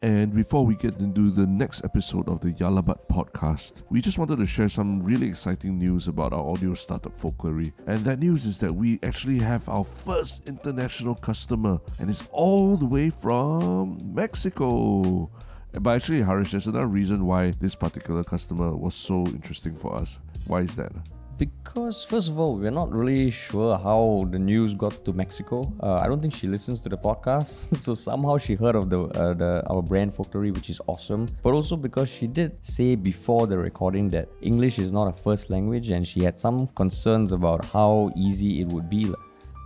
[0.00, 4.38] And before we get into the next episode of the Yalabat podcast, we just wanted
[4.38, 7.72] to share some really exciting news about our audio startup Folklory.
[7.88, 12.76] And that news is that we actually have our first international customer, and it's all
[12.76, 15.32] the way from Mexico.
[15.72, 20.20] But actually, Harish, there's another reason why this particular customer was so interesting for us.
[20.46, 20.92] Why is that?
[21.38, 25.72] Because first of all, we're not really sure how the news got to Mexico.
[25.80, 29.02] Uh, I don't think she listens to the podcast, so somehow she heard of the,
[29.02, 31.28] uh, the our brand Folklory, which is awesome.
[31.44, 35.48] But also because she did say before the recording that English is not a first
[35.48, 39.12] language, and she had some concerns about how easy it would be.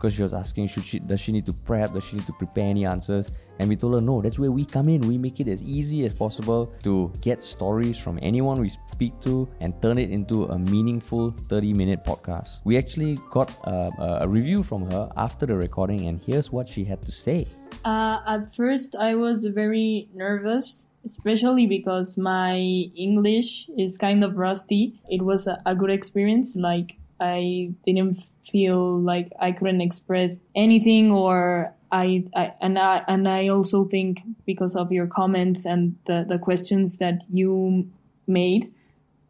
[0.03, 1.93] Because she was asking should she does she need to prep?
[1.93, 3.29] Does she need to prepare any answers?
[3.61, 5.01] And we told her no that's where we come in.
[5.03, 9.49] We make it as easy as possible to get stories from anyone we speak to
[9.61, 12.63] and turn it into a meaningful 30 minute podcast.
[12.65, 16.83] We actually got a, a review from her after the recording and here's what she
[16.83, 17.47] had to say.
[17.85, 22.57] Uh, at first i was very nervous especially because my
[22.97, 25.01] english is kind of rusty.
[25.09, 26.57] It was a, a good experience.
[26.57, 28.19] Like i didn't
[28.51, 34.21] feel like I couldn't express anything or I, I, and I and I also think
[34.47, 37.89] because of your comments and the, the questions that you
[38.27, 38.73] made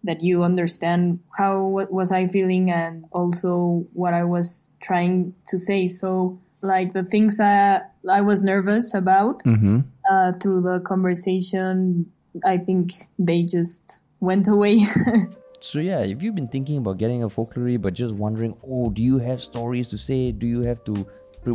[0.05, 5.59] that you understand how what was I feeling and also what I was trying to
[5.59, 5.89] say.
[5.89, 9.81] So like the things I, I was nervous about mm-hmm.
[10.11, 12.11] uh, through the conversation,
[12.45, 14.81] I think they just went away.
[15.63, 19.01] So yeah, if you've been thinking about getting a folklory but just wondering, oh, do
[19.01, 20.33] you have stories to say?
[20.33, 21.07] Do you have to
[21.45, 21.55] pre-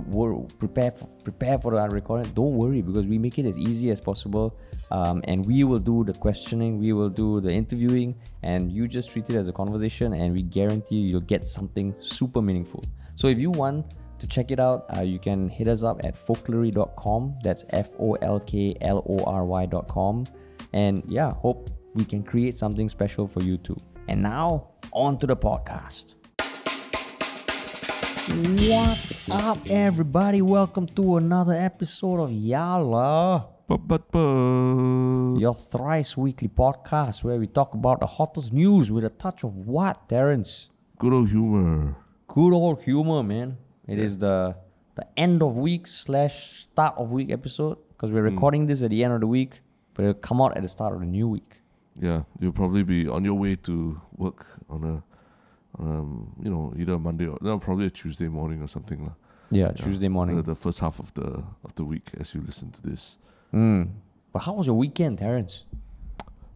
[0.57, 2.31] prepare for, prepare for our recording?
[2.31, 4.57] Don't worry because we make it as easy as possible,
[4.91, 9.11] um, and we will do the questioning, we will do the interviewing, and you just
[9.11, 12.85] treat it as a conversation, and we guarantee you'll get something super meaningful.
[13.15, 16.15] So if you want to check it out, uh, you can hit us up at
[16.15, 17.39] folklory.com.
[17.43, 20.23] That's F O L K L O R Y.com.
[20.71, 23.75] And yeah, hope we can create something special for you too.
[24.09, 26.15] And now, on to the podcast.
[28.69, 30.41] What's up, everybody?
[30.41, 35.35] Welcome to another episode of Yala, But, but, but.
[35.39, 39.57] your thrice weekly podcast where we talk about the hottest news with a touch of
[39.57, 40.69] what, Terence?
[40.99, 41.93] Good old humor.
[42.29, 43.57] Good old humor, man.
[43.89, 44.55] It is the
[44.95, 48.35] the end of week slash start of week episode because we're hmm.
[48.35, 49.59] recording this at the end of the week,
[49.93, 51.61] but it'll come out at the start of the new week.
[51.99, 55.03] Yeah, you'll probably be on your way to work on a,
[55.81, 59.03] on um, you know, either a Monday or no, probably a Tuesday morning or something
[59.05, 59.13] lah.
[59.49, 60.35] Yeah, Tuesday morning.
[60.37, 63.17] The, the first half of the of the week as you listen to this.
[63.53, 63.89] Mm.
[64.33, 65.63] But how was your weekend, Terence?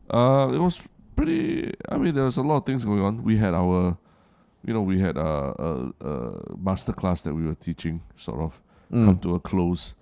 [0.10, 0.82] Uh, it was
[1.16, 1.74] pretty.
[1.90, 3.24] I mean, there was a lot of things going on.
[3.24, 3.98] We had our,
[4.66, 8.60] you know, we had a, a, a master class that we were teaching, sort of
[8.92, 9.06] Mm.
[9.06, 9.94] come to a close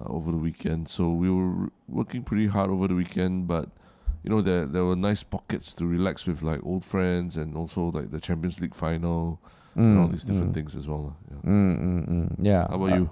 [0.00, 0.88] uh, over the weekend.
[0.88, 3.68] So we were working pretty hard over the weekend, but
[4.22, 7.90] you know, there there were nice pockets to relax with, like old friends, and also
[7.90, 9.40] like the Champions League final
[9.76, 10.54] and all these different mm.
[10.54, 11.16] things as well.
[11.30, 11.50] Yeah.
[11.50, 12.36] Mm, mm, mm.
[12.42, 12.66] Yeah.
[12.68, 13.10] How about Uh, you?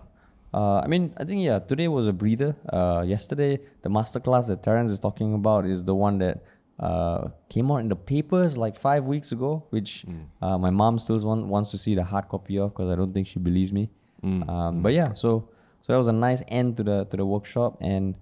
[0.53, 1.59] Uh, I mean, I think yeah.
[1.61, 2.57] Today was a breather.
[2.73, 6.43] Uh, yesterday, the masterclass that Terence is talking about is the one that
[6.81, 10.25] uh, came out in the papers like five weeks ago, which Mm.
[10.43, 13.13] uh, my mom still want, wants to see the hard copy of because I don't
[13.13, 13.91] think she believes me.
[14.23, 15.49] Mm, Um, But yeah, so
[15.83, 18.17] so that was a nice end to the to the workshop, and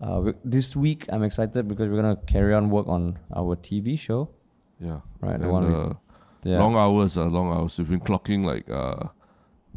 [0.00, 4.28] uh, this week I'm excited because we're gonna carry on work on our TV show.
[4.80, 5.00] Yeah.
[5.20, 5.92] Right, And, one we- uh,
[6.44, 6.58] Yeah.
[6.58, 7.78] Long hours, uh, long hours.
[7.78, 9.08] We've been clocking like uh,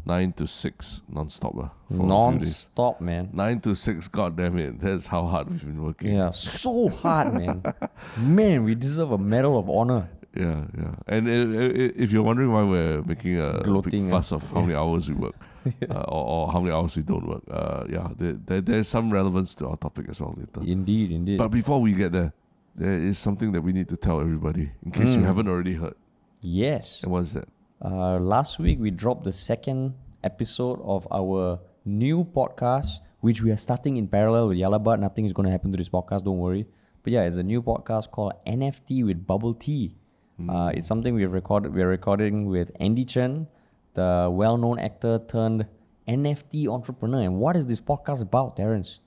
[0.04, 2.08] nine to six non-stop uh, for a few days.
[2.08, 3.30] Non-stop, man.
[3.32, 4.78] Nine to six, god damn it.
[4.78, 6.14] That's how hard we've been working.
[6.14, 7.62] Yeah, so hard, man.
[8.18, 10.10] man, we deserve a medal of honor.
[10.36, 10.94] Yeah, yeah.
[11.06, 14.44] And uh, uh, if you're wondering why we're making a Gloating, big uh, fuss of
[14.52, 15.36] how many hours we work,
[15.90, 19.10] uh, or, or how many hours we don't work, uh, yeah, there, there, there's some
[19.12, 20.60] relevance to our topic as well later.
[20.68, 21.38] Indeed, indeed.
[21.38, 22.32] But before we get there,
[22.74, 25.24] there is something that we need to tell everybody in case you Mm.
[25.24, 25.94] haven't already heard.
[26.40, 27.02] yes.
[27.02, 27.48] And what's that?
[27.84, 33.56] Uh, last week we dropped the second episode of our new podcast, which we are
[33.56, 34.98] starting in parallel with Yalabat.
[35.00, 36.66] Nothing is going to happen to this podcast, don't worry.
[37.02, 39.94] But yeah, it's a new podcast called NFT with Bubble Tea.
[40.48, 41.74] Uh, it's something we've recorded.
[41.74, 43.48] We're recording with Andie Chen,
[43.98, 45.66] the well-known actor turned
[46.06, 47.22] NFT entrepreneur.
[47.22, 49.00] And what is this podcast about, Terence?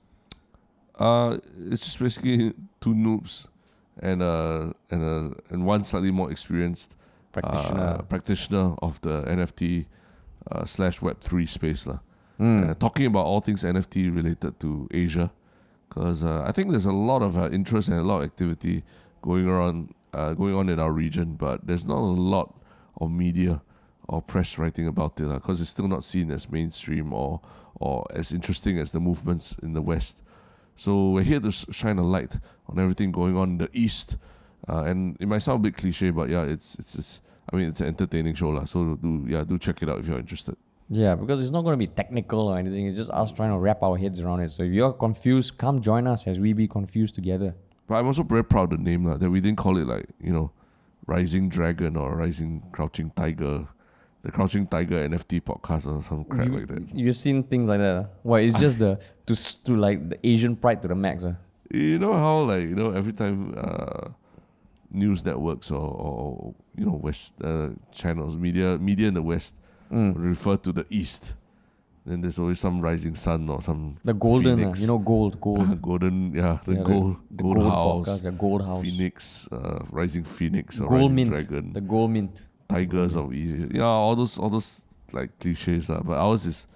[0.98, 1.38] Uh,
[1.70, 3.46] it's just basically two noobs
[4.00, 6.96] and uh and uh and one slightly more experienced
[7.32, 7.80] Practitioner.
[7.80, 9.86] uh, practitioner of the NFT
[10.50, 12.00] uh, slash Web three space lah.
[12.38, 12.60] Mm.
[12.60, 15.32] Uh, talking about all things NFT related to Asia,
[15.88, 18.84] because uh, I think there's a lot of uh, interest and a lot of activity
[19.22, 22.52] going around uh, going on in our region, but there's not a lot
[23.00, 23.62] of media
[24.08, 27.40] or press writing about it because it's still not seen as mainstream or
[27.76, 30.22] or as interesting as the movements in the West.
[30.76, 32.38] So we're here to shine a light
[32.68, 34.16] on everything going on in the East.
[34.68, 37.20] Uh, and it might sound a bit cliche, but yeah, it's it's, it's
[37.52, 38.64] I mean it's an entertaining show lah.
[38.64, 40.56] So do yeah do check it out if you're interested.
[40.88, 42.86] Yeah, because it's not going to be technical or anything.
[42.86, 44.50] It's just us trying to wrap our heads around it.
[44.50, 47.54] So if you're confused, come join us as we be confused together.
[47.86, 50.06] But I'm also very proud of the name lah, that we didn't call it like
[50.20, 50.52] you know,
[51.06, 53.66] Rising Dragon or Rising Crouching Tiger,
[54.22, 56.94] the Crouching Tiger NFT podcast or some crap you, like that.
[56.94, 58.02] You've seen things like that.
[58.02, 58.08] huh?
[58.22, 58.40] Why?
[58.40, 59.34] It's just the to
[59.64, 61.24] to like the Asian pride to the max.
[61.24, 61.32] huh?
[61.70, 64.08] You know how like you know every time uh,
[64.90, 69.54] news networks or, or you know West uh, channels media media in the West
[69.92, 70.14] Mm.
[70.16, 71.34] refer to the East,
[72.06, 75.82] then there's always some rising sun or some The golden, uh, you know, gold, gold.
[75.82, 78.08] golden yeah the Yeah, gold the gold, gold house.
[78.08, 78.80] podcast, yeah, gold house.
[78.82, 81.28] Phoenix, uh, Rising Phoenix or Gold Rising mint.
[81.30, 82.48] Dragon, The gold mint.
[82.72, 83.72] Tigers of Egypt.
[83.74, 85.90] Yeah, all those all those like cliches.
[85.90, 86.66] Uh, but ours is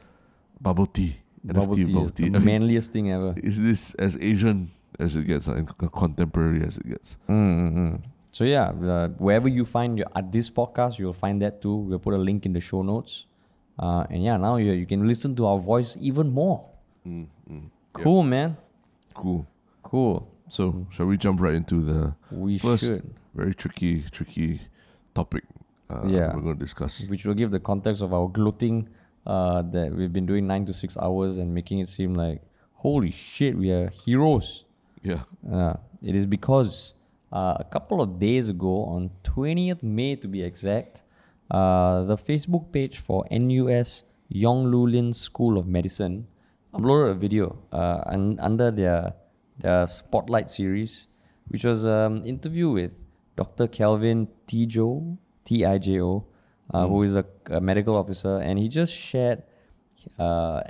[0.61, 1.17] bubble tea.
[1.45, 2.29] Bubble tea, bubble tea.
[2.29, 3.35] the manliest thing ever.
[3.37, 7.17] Is this as Asian as it gets uh, and contemporary as it gets?
[7.29, 7.97] Mm-hmm.
[8.33, 11.75] So yeah, uh, wherever you find your at this podcast, you'll find that too.
[11.75, 13.27] We'll put a link in the show notes.
[13.79, 16.69] Uh, and yeah, now you you can listen to our voice even more.
[17.07, 17.71] Mm, mm.
[17.93, 18.57] Cool, man.
[19.15, 19.47] Cool.
[19.83, 20.29] Cool.
[20.49, 24.61] So, shall we jump right into the We First- should, very tricky, tricky
[25.15, 25.45] topic
[25.91, 26.35] uh, Yeah.
[26.35, 27.07] we're going to discuss?
[27.09, 28.89] which will give the context of our gloating
[29.27, 32.43] uh, that we've been doing nine to six hours and making it seem like
[32.75, 34.65] holy shit, we are heroes.
[35.03, 35.21] Yeah.
[35.51, 36.95] Uh, it is because
[37.33, 41.03] uh, a couple of days ago, on 20th May to be exact,
[41.51, 46.27] uh, the Facebook page for NUS Yong Loo Lin School of Medicine
[46.75, 49.15] uploaded a video uh, un- under their,
[49.59, 51.07] their Spotlight series,
[51.49, 53.05] which was an interview with
[53.37, 53.67] Dr.
[53.67, 56.25] Kelvin Tijo, T I J O,
[56.75, 59.43] uh, who is a, a medical officer, and he just shared
[60.19, 60.61] uh,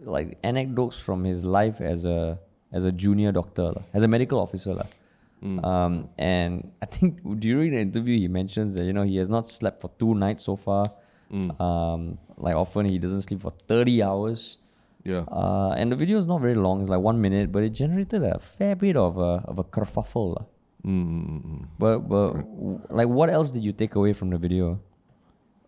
[0.00, 2.38] like anecdotes from his life as a
[2.72, 4.74] as a junior doctor, as a medical officer.
[4.74, 4.86] lah.
[5.70, 9.46] Um, and I think during the interview, he mentions that you know he has not
[9.46, 10.86] slept for two nights so far.
[11.60, 14.58] Um, like often he doesn't sleep for thirty hours.
[15.04, 15.22] Yeah.
[15.30, 18.22] Uh, and the video is not very long; it's like one minute, but it generated
[18.22, 20.46] a fair bit of a of a kerfuffle.
[20.86, 20.92] Lah.
[20.92, 21.66] Mm, mm, mm, mm.
[21.78, 22.32] But but
[22.94, 24.78] like, what else did you take away from the video?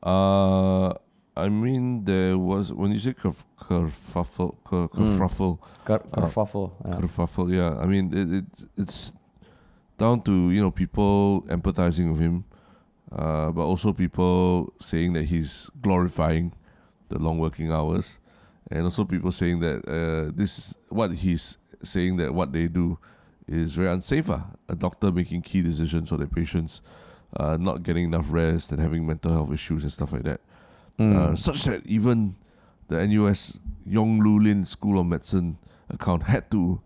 [0.03, 0.95] Uh,
[1.37, 6.73] I mean, there was when you say kerf- kerfuffle, ker- kerfuffle, Ker- kerfuffle.
[6.85, 6.97] yeah.
[6.99, 7.55] kerfuffle.
[7.55, 8.45] Yeah, I mean, it, it
[8.77, 9.13] it's
[9.99, 12.45] down to you know people empathizing with him,
[13.13, 16.53] uh, but also people saying that he's glorifying
[17.09, 18.19] the long working hours,
[18.71, 22.99] and also people saying that uh, this what he's saying that what they do
[23.49, 24.31] is very unsafe.
[24.31, 24.47] ah.
[24.69, 26.83] A doctor making key decisions for their patients,
[27.37, 30.41] uh, not getting enough rest and having mental health issues and stuff like that.
[30.99, 31.17] Mm.
[31.17, 32.37] Uh, such that even
[32.89, 35.59] the NUS Yong Loo Lin School of Medicine
[35.89, 36.81] account had to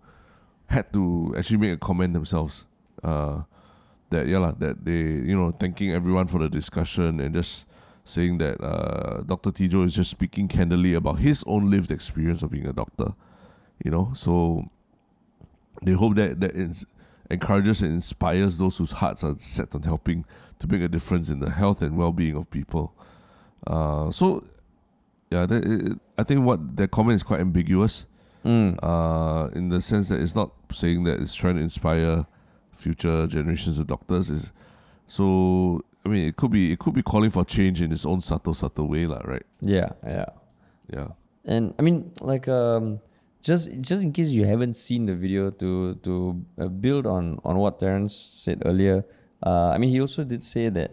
[0.66, 2.66] had to actually make a comment themselves.
[3.02, 3.42] Uh,
[4.10, 7.66] that yeah lah, that they you know thanking everyone for the discussion and just
[8.04, 9.50] saying that uh, Dr.
[9.50, 13.14] Tijo is just speaking candidly about his own lived experience of being a doctor.
[13.84, 14.70] You know, so
[15.82, 16.86] they hope that that ins-
[17.30, 20.24] encourages and inspires those whose hearts are set on helping
[20.58, 22.94] to make a difference in the health and well-being of people.
[23.66, 24.44] Uh, so
[25.30, 28.06] yeah, that, it, I think what their comment is quite ambiguous.
[28.44, 28.76] Mm.
[28.82, 32.26] Uh, in the sense that it's not saying that it's trying to inspire
[32.72, 34.30] future generations of doctors.
[34.30, 34.52] Is
[35.06, 38.20] so I mean it could be it could be calling for change in its own
[38.20, 39.46] subtle subtle way, lah, right?
[39.60, 40.26] Yeah, yeah.
[40.92, 41.08] Yeah.
[41.44, 43.00] And I mean, like, um,
[43.42, 47.58] just just in case you haven't seen the video, to to uh, build on on
[47.58, 49.04] what Terence said earlier.
[49.44, 50.92] Uh, I mean, he also did say that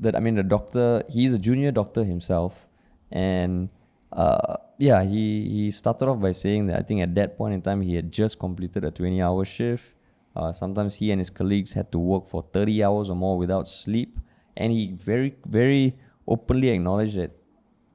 [0.00, 2.68] that I mean, the doctor, he's a junior doctor himself,
[3.10, 3.70] and
[4.12, 7.62] uh, yeah, he he started off by saying that I think at that point in
[7.62, 9.94] time he had just completed a twenty hour shift.
[10.36, 13.66] Uh, sometimes he and his colleagues had to work for thirty hours or more without
[13.66, 14.20] sleep,
[14.56, 15.96] and he very very
[16.28, 17.32] openly acknowledged that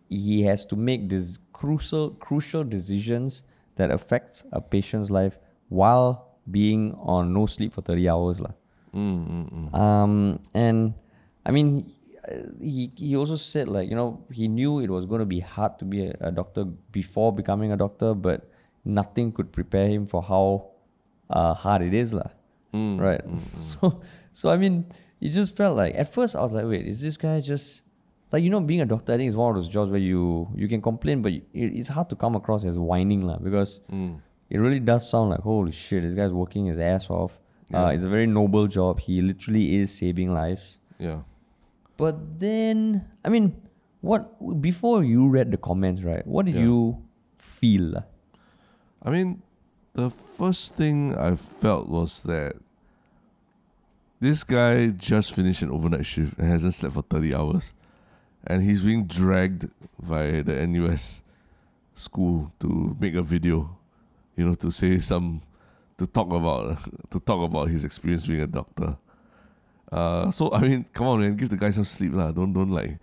[0.10, 3.44] he has to make these crucial crucial decisions
[3.76, 5.38] that affects a patient's life
[5.70, 8.52] while being on no sleep for 30 hours lah.
[8.94, 9.74] Mm, mm, mm.
[9.74, 10.94] um and
[11.48, 11.92] i mean
[12.62, 15.80] he he also said like you know he knew it was going to be hard
[15.80, 18.50] to be a, a doctor before becoming a doctor but
[18.86, 20.70] nothing could prepare him for how
[21.30, 22.30] uh, hard it is lah.
[22.74, 24.02] Mm, right mm, so
[24.32, 24.86] so i mean
[25.22, 27.83] it just felt like at first i was like wait is this guy just
[28.34, 30.50] like you know being a doctor i think is one of those jobs where you
[30.56, 34.20] you can complain but it, it's hard to come across as whining lah because mm.
[34.50, 37.40] it really does sound like holy shit this guy's working his ass off
[37.74, 41.22] uh, it's a very noble job he literally is saving lives Yeah.
[41.98, 43.56] but then i mean
[44.02, 46.70] what before you read the comments right what did Yeah.
[46.70, 47.04] you
[47.64, 48.04] feel?
[49.02, 49.42] I mean,
[49.94, 52.56] the first thing I felt was that
[54.20, 57.74] this guy just finished an overnight shift and hasn't slept for 30 hours.
[58.46, 59.70] And he's being dragged
[60.02, 61.24] by the NUS
[61.96, 63.78] school to make a video,
[64.36, 65.42] you know, to say some,
[65.98, 66.78] to talk about,
[67.12, 68.98] to talk about his experience being a doctor.
[69.92, 72.32] Uh, so I mean, come on, man, give the guy some sleep, lah.
[72.32, 72.98] Don't don't like,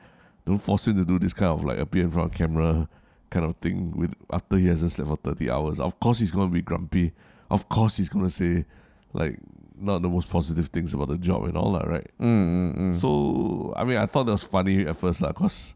[0.44, 2.88] don't force him to do this kind of like appear in front of camera,
[3.30, 5.78] kind of thing with after he hasn't slept for thirty hours.
[5.78, 7.12] Of course, he's gonna be grumpy.
[7.49, 8.64] Of course, he's gonna say
[9.12, 9.38] like
[9.80, 12.06] not the most positive things about the job and all that, right?
[12.20, 12.94] Mm, mm, mm.
[12.94, 15.75] So I mean, I thought that was funny at first, lah, cause.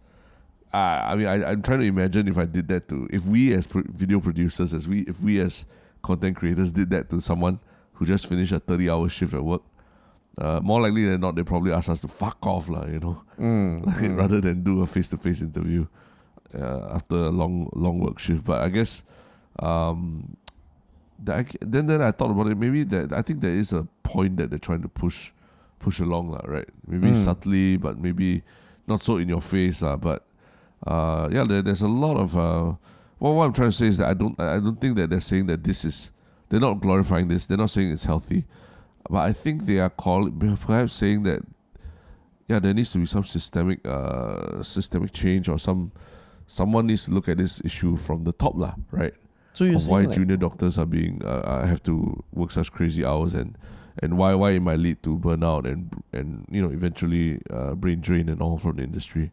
[0.73, 3.54] I I mean, I, I'm trying to imagine if I did that to, if we
[3.54, 5.64] as pro- video producers, as we, if we as
[6.02, 7.61] content creators did that to someone
[7.94, 9.62] who just finished a 30 hour shift at work,
[10.37, 13.23] uh, more likely than not, they probably ask us to fuck off, lah, you know,
[13.38, 14.16] Mm, like, mm.
[14.18, 15.87] rather than do a face to face interview
[16.58, 18.44] uh, after a long long work shift.
[18.44, 19.04] But I guess,
[19.61, 20.37] um,
[21.28, 22.57] I, then then I thought about it.
[22.59, 25.31] Maybe that I think there is a point that they're trying to push
[25.78, 26.69] push along, lah, right?
[26.87, 27.16] Maybe Mm.
[27.16, 28.43] subtly, but maybe
[28.87, 29.97] not so in your face, lah.
[29.97, 30.26] But
[30.87, 32.75] uh, yeah, there, there's a lot of uh,
[33.21, 35.21] well, what I'm trying to say is that I don't I don't think that they're
[35.21, 36.11] saying that this is
[36.49, 37.47] they're not glorifying this.
[37.47, 38.45] They're not saying it's healthy,
[39.09, 41.40] but I think they are calling perhaps saying that
[42.49, 45.93] yeah, there needs to be some systemic uh systemic change or some
[46.47, 49.14] someone needs to look at this issue from the top lah, right?
[49.54, 53.04] So Of why like, junior doctors are being uh, uh, have to work such crazy
[53.04, 53.56] hours and
[54.02, 58.00] and why why it might lead to burnout and and you know eventually uh, brain
[58.00, 59.30] drain and all from the industry.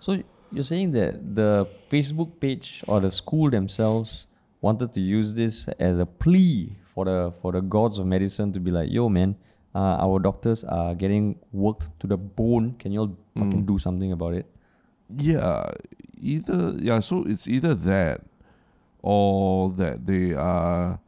[0.00, 4.26] So you're saying that the Facebook page or the school themselves
[4.62, 8.60] wanted to use this as a plea for the for the gods of medicine to
[8.60, 9.36] be like, yo man,
[9.74, 12.74] uh, our doctors are getting worked to the bone.
[12.78, 14.46] Can you all fucking do something about it?
[15.14, 15.70] Yeah,
[16.20, 17.00] either yeah.
[17.00, 18.22] So it's either that,
[19.08, 21.00] or that they are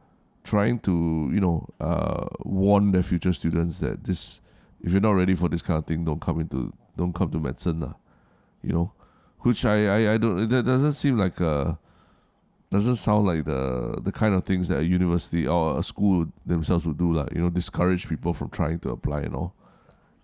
[0.43, 4.41] trying to you know uh, warn their future students that this
[4.81, 7.39] if you're not ready for this kind of thing, don't come into don't come to
[7.39, 7.93] medicine, lah.
[8.63, 8.91] You know,
[9.41, 11.77] which I I, I don't that doesn't seem like a
[12.71, 16.87] doesn't sound like the the kind of things that a university or a school themselves
[16.87, 19.53] would do, like you know, discourage people from trying to apply and all.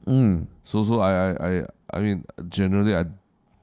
[0.07, 0.47] Mm.
[0.63, 3.05] So so I I I, I mean generally I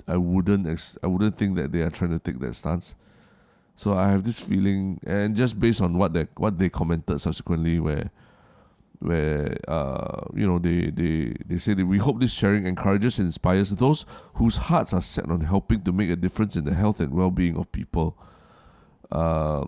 [0.07, 2.95] I wouldn't ex- I wouldn't think that they are trying to take that stance.
[3.77, 7.81] So I have this feeling, and just based on what they what they commented subsequently,
[7.81, 8.11] where
[9.01, 13.27] where uh you know they they they say that we hope this sharing encourages and
[13.27, 17.01] inspires those whose hearts are set on helping to make a difference in the health
[17.01, 18.17] and well being of people.
[19.11, 19.67] Uh,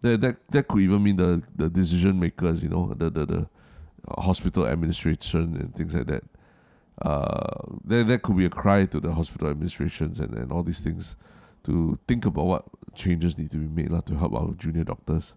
[0.00, 3.46] that that that could even mean the the decision makers, you know, the the the
[4.18, 6.24] hospital administration and things like that.
[7.00, 10.80] Uh, there there could be a cry to the hospital administrations and, and all these
[10.80, 11.16] things
[11.64, 15.34] to think about what changes need to be made lah, to help our junior doctors.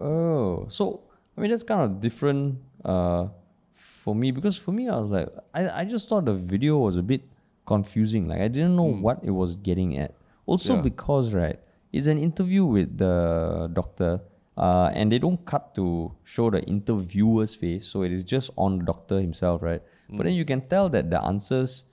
[0.00, 1.00] Oh, so
[1.36, 3.28] I mean that's kind of different uh,
[3.74, 6.96] for me because for me I was like I, I just thought the video was
[6.96, 7.22] a bit
[7.66, 8.28] confusing.
[8.28, 10.14] Like I didn't know what it was getting at.
[10.46, 10.82] Also Yeah.
[10.82, 11.58] because right,
[11.92, 14.20] it's an interview with the doctor,
[14.56, 18.78] uh, and they don't cut to show the interviewer's face, so it is just on
[18.78, 19.82] the doctor himself, right?
[20.10, 21.84] But then you can tell that the answers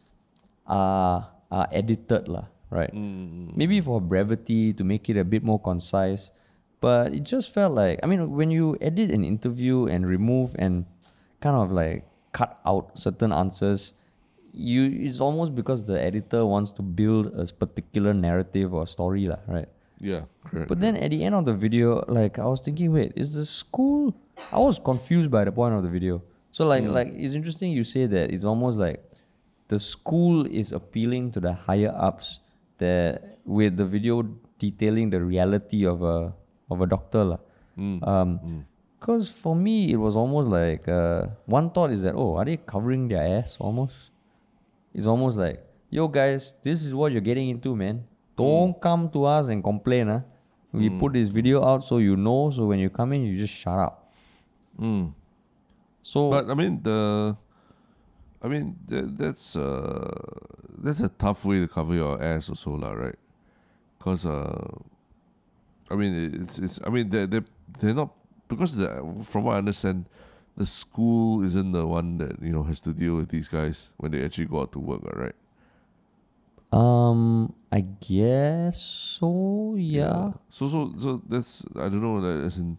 [0.65, 2.93] are are edited lah, right?
[2.93, 6.31] Mm, mm, mm, Maybe for brevity to make it a bit more concise.
[6.79, 10.85] But it just felt like I mean when you edit an interview and remove and
[11.41, 13.93] kind of like cut out certain answers,
[14.53, 19.41] you it's almost because the editor wants to build a particular narrative or story, lah,
[19.47, 19.69] right?
[19.99, 20.69] Yeah, correct.
[20.69, 23.45] But then at the end of the video, like I was thinking, wait, is the
[23.45, 24.13] school?
[24.51, 26.21] I was confused by the point of the video.
[26.51, 29.03] So like, like it's interesting you say that it's almost like
[29.67, 32.39] the school is appealing to the higher ups
[32.77, 34.23] that with the video
[34.59, 36.33] detailing the reality of a
[36.69, 37.39] of a doctor lah.
[37.77, 38.65] Um,
[38.99, 42.57] because for me it was almost like uh, one thought is that oh are they
[42.57, 44.11] covering their ass almost?
[44.93, 48.03] It's almost like yo guys, this is what you're getting into, man.
[48.35, 50.21] Don't come to us and complain, huh?
[50.73, 52.51] We put this video out so you know.
[52.51, 54.11] So when you come in, you just shut up.
[54.79, 55.13] Mm.
[56.03, 57.35] So But I mean the,
[58.41, 60.13] I mean that, that's uh
[60.77, 63.17] that's a tough way to cover your ass also lah, right?
[63.97, 64.77] Because uh,
[65.89, 67.41] I mean it's it's I mean they they
[67.79, 68.13] they're not
[68.47, 70.05] because the from what I understand,
[70.55, 74.11] the school isn't the one that you know has to deal with these guys when
[74.11, 75.35] they actually go out to work, right?
[76.71, 79.75] um, I guess so.
[79.77, 80.31] Yeah.
[80.49, 82.77] So so so that's I don't know that as in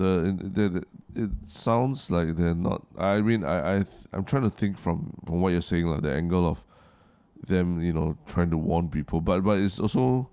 [0.00, 2.86] the, the, the it sounds like they're not.
[2.98, 6.12] I mean I I I'm trying to think from from what you're saying like the
[6.12, 6.64] angle of
[7.46, 10.30] them you know trying to warn people, but but it's also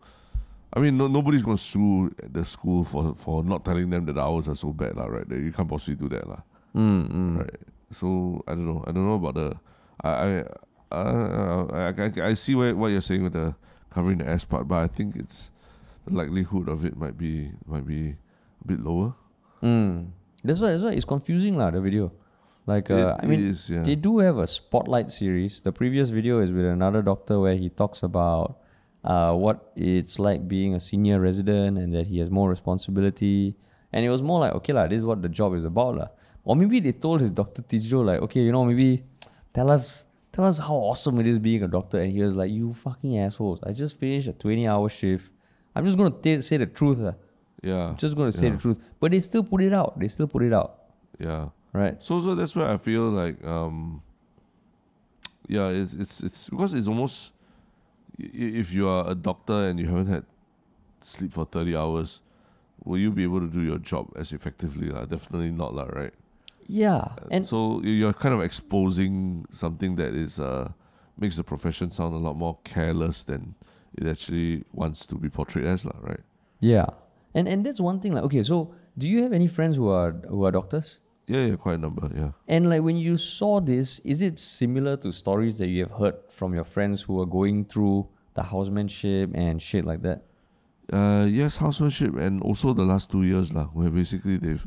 [0.74, 4.14] I mean, no, nobody's going to sue the school for for not telling them that
[4.14, 5.26] the hours are so bad, lah, right?
[5.30, 6.42] You can't possibly do that, lah.
[6.76, 7.38] Mm, mm.
[7.40, 7.60] Right.
[7.92, 8.84] So I don't know.
[8.86, 9.56] I don't know about the.
[10.04, 10.44] I I
[10.92, 13.56] I, I, I see what what you're saying with the
[13.90, 15.52] covering the S part, but I think it's
[16.06, 18.20] the likelihood of it might be might be
[18.64, 19.16] a bit lower.
[19.62, 20.12] Mm.
[20.44, 22.12] That's why that's why it's confusing lah the video.
[22.66, 23.82] Like uh, I mean is, yeah.
[23.82, 25.62] they do have a spotlight series.
[25.62, 28.60] The previous video is with another doctor where he talks about
[29.04, 33.56] uh, what it's like being a senior resident and that he has more responsibility.
[33.94, 35.96] And it was more like, okay, lah, this is what the job is about.
[35.96, 36.08] lah.
[36.44, 37.62] Or maybe they told his Dr.
[37.62, 39.06] Tijo, like, okay, you know, maybe
[39.54, 42.00] tell us tell us how awesome it is being a doctor.
[42.02, 43.60] And he was like, You fucking assholes.
[43.64, 45.32] I just finished a 20 hour shift.
[45.74, 47.00] I'm just gonna t- say the truth.
[47.64, 47.90] Yeah.
[47.90, 48.54] I'm just gonna say yeah.
[48.54, 48.80] the truth.
[49.00, 50.00] But they still put it out.
[50.00, 50.84] They still put it out.
[51.20, 51.50] Yeah.
[51.74, 52.02] Right.
[52.02, 54.02] So so that's why I feel like um
[55.48, 57.32] yeah, it's it's it's because it's almost
[58.20, 60.26] if you are a doctor and you haven't had
[61.02, 62.22] sleep for 30 hours,
[62.84, 64.90] will you be able to do your job as effectively?
[64.90, 65.06] lah?
[65.06, 66.14] Definitely not, lah, right?
[66.68, 67.16] Yeah.
[67.32, 70.72] And so you- you're kind of exposing something that is uh
[71.18, 73.56] makes the profession sound a lot more careless than
[73.98, 76.22] it actually wants to be portrayed as, lah, right?
[76.60, 76.90] Yeah,
[77.38, 78.14] and and that's one thing.
[78.14, 81.00] Like, okay, so do you have any friends who are who are doctors?
[81.28, 82.32] Yeah, yeah, quite a number, yeah.
[82.48, 86.16] And like when you saw this, is it similar to stories that you have heard
[86.30, 90.24] from your friends who are going through the housemanship and shit like that?
[90.92, 94.66] Uh, yes, housemanship, and also the last two years, lah, where basically they've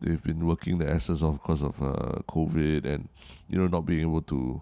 [0.00, 3.08] they've been working the asses off because of uh, COVID and
[3.48, 4.60] you know not being able to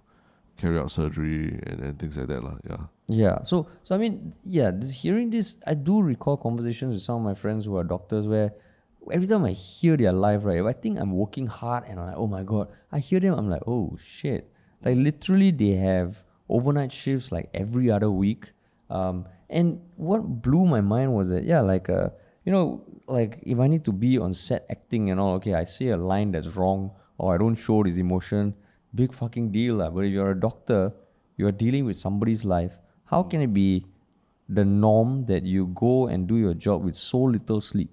[0.57, 2.57] carry out surgery and, and things like that, lah.
[2.69, 3.43] Yeah, Yeah.
[3.43, 7.23] So so I mean, yeah, this, hearing this, I do recall conversations with some of
[7.23, 8.53] my friends who are doctors where
[9.13, 12.07] every time I hear their life, right, if I think I'm working hard and I'm
[12.07, 14.51] like, oh my god, I hear them, I'm like, oh shit.
[14.85, 18.53] Like literally they have overnight shifts like every other week.
[18.91, 22.11] Um, and what blew my mind was that, yeah, like uh,
[22.45, 25.65] you know, like if I need to be on set acting and all, okay, I
[25.65, 28.55] say a line that's wrong or I don't show this emotion,
[28.95, 29.77] big fucking deal.
[29.77, 29.91] lah.
[29.91, 30.93] But if you're a doctor,
[31.37, 32.79] you're dealing with somebody's life.
[33.05, 33.87] How can it be
[34.49, 37.91] the norm that you go and do your job with so little sleep?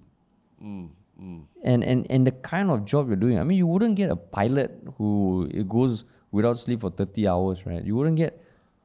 [1.64, 4.16] And, and and the kind of job you're doing, I mean, you wouldn't get a
[4.16, 7.84] pilot who it goes without sleep for 30 hours, right?
[7.84, 8.42] You wouldn't get,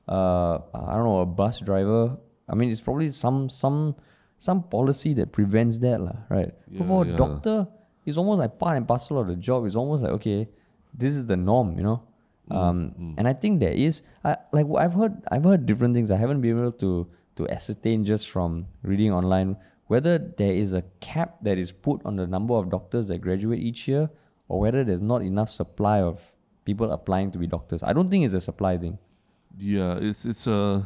[0.07, 2.17] uh, I don't know, a bus driver.
[2.47, 3.95] I mean, it's probably some some
[4.37, 6.53] some policy that prevents that, lah, right?
[6.69, 7.17] but for a yeah.
[7.17, 7.67] doctor,
[8.05, 9.65] it's almost like part and parcel of the job.
[9.65, 10.47] It's almost like okay,
[10.93, 12.03] this is the norm, you know.
[12.49, 16.11] Um, and I think there is, I, like I've heard, I've heard different things.
[16.11, 20.81] I haven't been able to to ascertain just from reading online whether there is a
[20.99, 24.09] cap that is put on the number of doctors that graduate each year,
[24.47, 26.33] or whether there's not enough supply of
[26.65, 27.83] people applying to be doctors.
[27.83, 28.97] I don't think it's a supply thing.
[29.57, 29.97] yeah.
[29.99, 30.83] It's it's a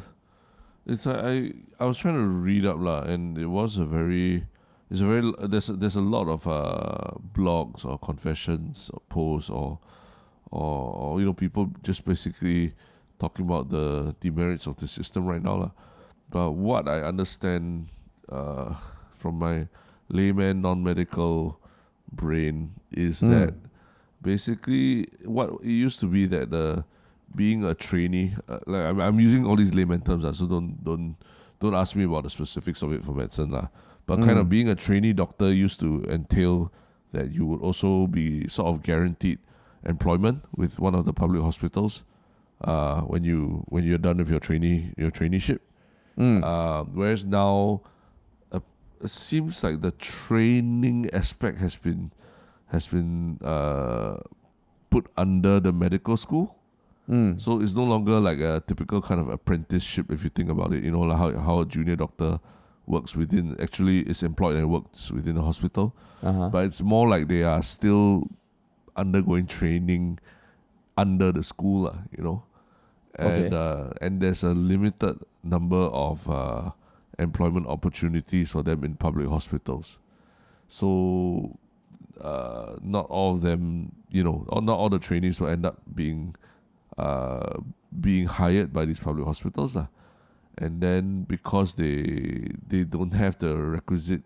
[0.85, 4.45] it's a, I I was trying to read up lah, and it was a very
[4.91, 9.49] it's a very there's a, there's a lot of uh blogs or confessions or posts
[9.49, 9.79] or
[10.51, 12.73] or, or you know people just basically
[13.19, 15.71] talking about the demerits of the system right now lah.
[16.29, 17.87] But what I understand
[18.27, 18.75] uh,
[19.15, 19.67] from my
[20.09, 21.55] layman non-medical
[22.11, 23.31] brain is Mm.
[23.31, 23.53] that
[24.21, 26.83] basically what it used to be that the
[27.35, 30.83] being a trainee uh, like I'm, I'm using all these layman terms uh, so don't
[30.83, 31.15] don't
[31.59, 33.67] don't ask me about the specifics of it for medicine lah.
[34.11, 36.71] But kind of being a trainee doctor used to entail
[37.11, 39.39] that you would also be sort of guaranteed
[39.85, 42.03] employment with one of the public hospitals
[42.63, 45.59] uh, when you when you're done with your trainee your traineeship
[46.17, 46.43] Mm.
[46.43, 47.81] uh, whereas now,
[48.51, 48.59] uh,
[48.99, 52.11] it seems like the training aspect has been
[52.67, 54.19] has been uh,
[54.91, 56.59] put under the medical school.
[57.09, 57.39] Mm.
[57.39, 60.83] So it's no longer like a typical kind of apprenticeship if you think about it.
[60.83, 62.39] You know, like how how a junior doctor
[62.91, 65.95] works within actually is employed and works within a hospital.
[66.21, 66.49] Uh-huh.
[66.51, 68.27] But it's more like they are still
[68.99, 70.19] undergoing training
[70.99, 72.43] under the school, lah, you know.
[73.15, 73.55] And Okay.
[73.55, 76.71] uh, and there's a limited number of uh,
[77.19, 79.99] employment opportunities for them in public hospitals.
[80.67, 81.57] So
[82.19, 85.81] uh, not all of them, you know, or not all the trainees will end up
[85.95, 86.35] being
[86.97, 87.59] uh,
[87.91, 89.87] being hired by these public hospitals, lah.
[90.57, 94.21] And then because they they don't have the requisite,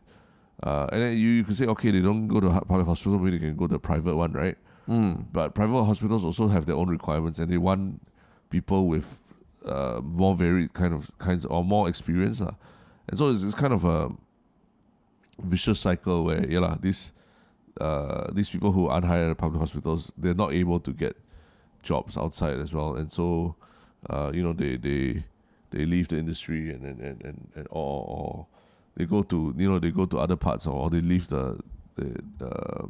[0.64, 3.38] uh, and then you, you could say okay, they don't go to public hospital, maybe
[3.38, 4.58] they can go to private one, right?
[4.90, 5.26] Mm.
[5.32, 8.02] But private hospitals also have their own requirements, and they want
[8.50, 9.22] people with
[9.66, 12.56] uh, more varied kind of kinds or more experience, lah.
[13.08, 14.10] And so it's, it's kind of a
[15.40, 17.14] vicious cycle where yeah, lah, these
[17.80, 21.16] uh, these people who aren't hired at public hospitals, they're not able to get
[21.84, 23.56] jobs outside as well, and so
[24.10, 25.24] uh, you know they they
[25.72, 28.48] they leave the industry and and and and, and or, or
[28.96, 31.60] they go to you know they go to other parts or they leave the
[31.96, 32.22] the.
[32.42, 32.88] Uh,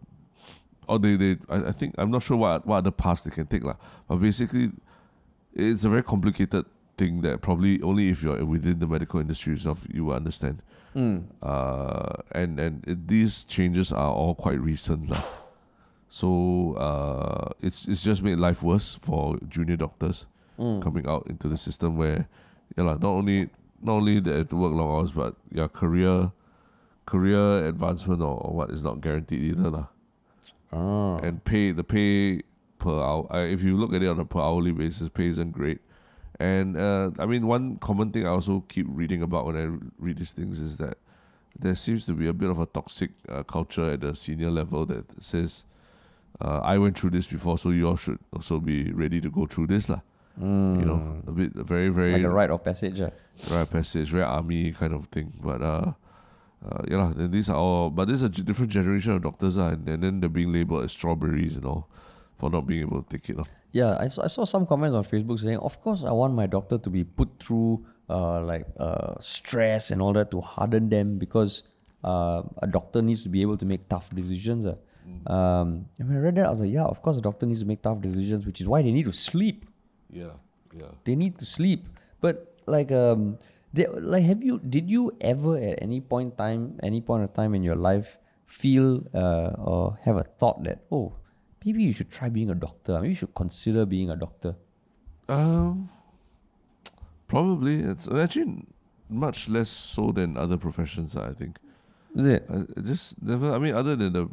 [0.87, 3.47] or they, they I, I think I'm not sure what what other paths they can
[3.47, 3.75] take lah.
[4.07, 4.71] But basically,
[5.53, 9.85] it's a very complicated thing that probably only if you're within the medical industry yourself
[9.91, 10.61] you will understand.
[11.41, 15.23] Uh, and and it, these changes are all quite recent lah.
[16.07, 20.27] So uh, it's it's just made life worse for junior doctors
[20.79, 22.29] coming out into the system where,
[22.77, 23.49] yeah, lah, not only
[23.81, 26.31] not only have to work long hours, but your career
[27.05, 29.87] career advancement or, or what is not guaranteed either lah.
[30.73, 31.17] Oh.
[31.17, 32.41] And pay the pay
[32.79, 33.27] per hour.
[33.31, 35.79] Uh, if you look at it on a per hourly basis, pay isn't great.
[36.39, 39.65] And uh, I mean, one common thing I also keep reading about when I
[39.97, 40.97] read these things is that
[41.57, 44.85] there seems to be a bit of a toxic uh, culture at the senior level
[44.87, 45.63] that says,
[46.41, 49.45] uh, "I went through this before, so you all should also be ready to go
[49.45, 50.01] through this, lah."
[50.37, 53.01] You know, a bit very very Like a rite of passage.
[53.01, 53.11] ah.
[53.51, 55.33] right passage, very army kind of thing.
[55.41, 55.93] But uh,
[56.65, 57.89] uh yeah, lah, these are all.
[57.89, 60.83] But this is a different generation of doctors, uh, and, and then they're being labeled
[60.83, 61.87] as strawberries and all
[62.37, 63.37] for not being able to take it.
[63.37, 63.47] lah.
[63.71, 66.47] Yeah, I saw, I saw some comments on Facebook saying, of course, I want my
[66.47, 71.17] doctor to be put through uh, like uh, stress and all that to harden them
[71.17, 71.63] because
[72.03, 74.65] uh, a doctor needs to be able to make tough decisions.
[74.65, 74.75] ah.
[75.27, 77.61] Um, and when I read that, I was like, yeah, of course, a doctor needs
[77.61, 79.65] to make tough decisions, which is why they need to sleep.
[80.15, 80.39] Yeah,
[80.71, 80.95] yeah.
[81.03, 81.83] They need to sleep.
[82.23, 83.37] But like, um,
[83.75, 84.63] they, like, have you?
[84.63, 89.03] Did you ever at any point time, any point of time in your life, feel
[89.13, 91.11] uh, or have a thought that oh,
[91.65, 92.95] maybe you should try being a doctor.
[93.03, 94.55] Maybe you should consider being a doctor.
[95.27, 95.89] Um,
[97.27, 98.63] probably it's actually
[99.09, 101.17] much less so than other professions.
[101.17, 101.59] I think.
[102.15, 102.47] Is it?
[102.47, 103.51] I just never.
[103.51, 104.29] I mean, other than the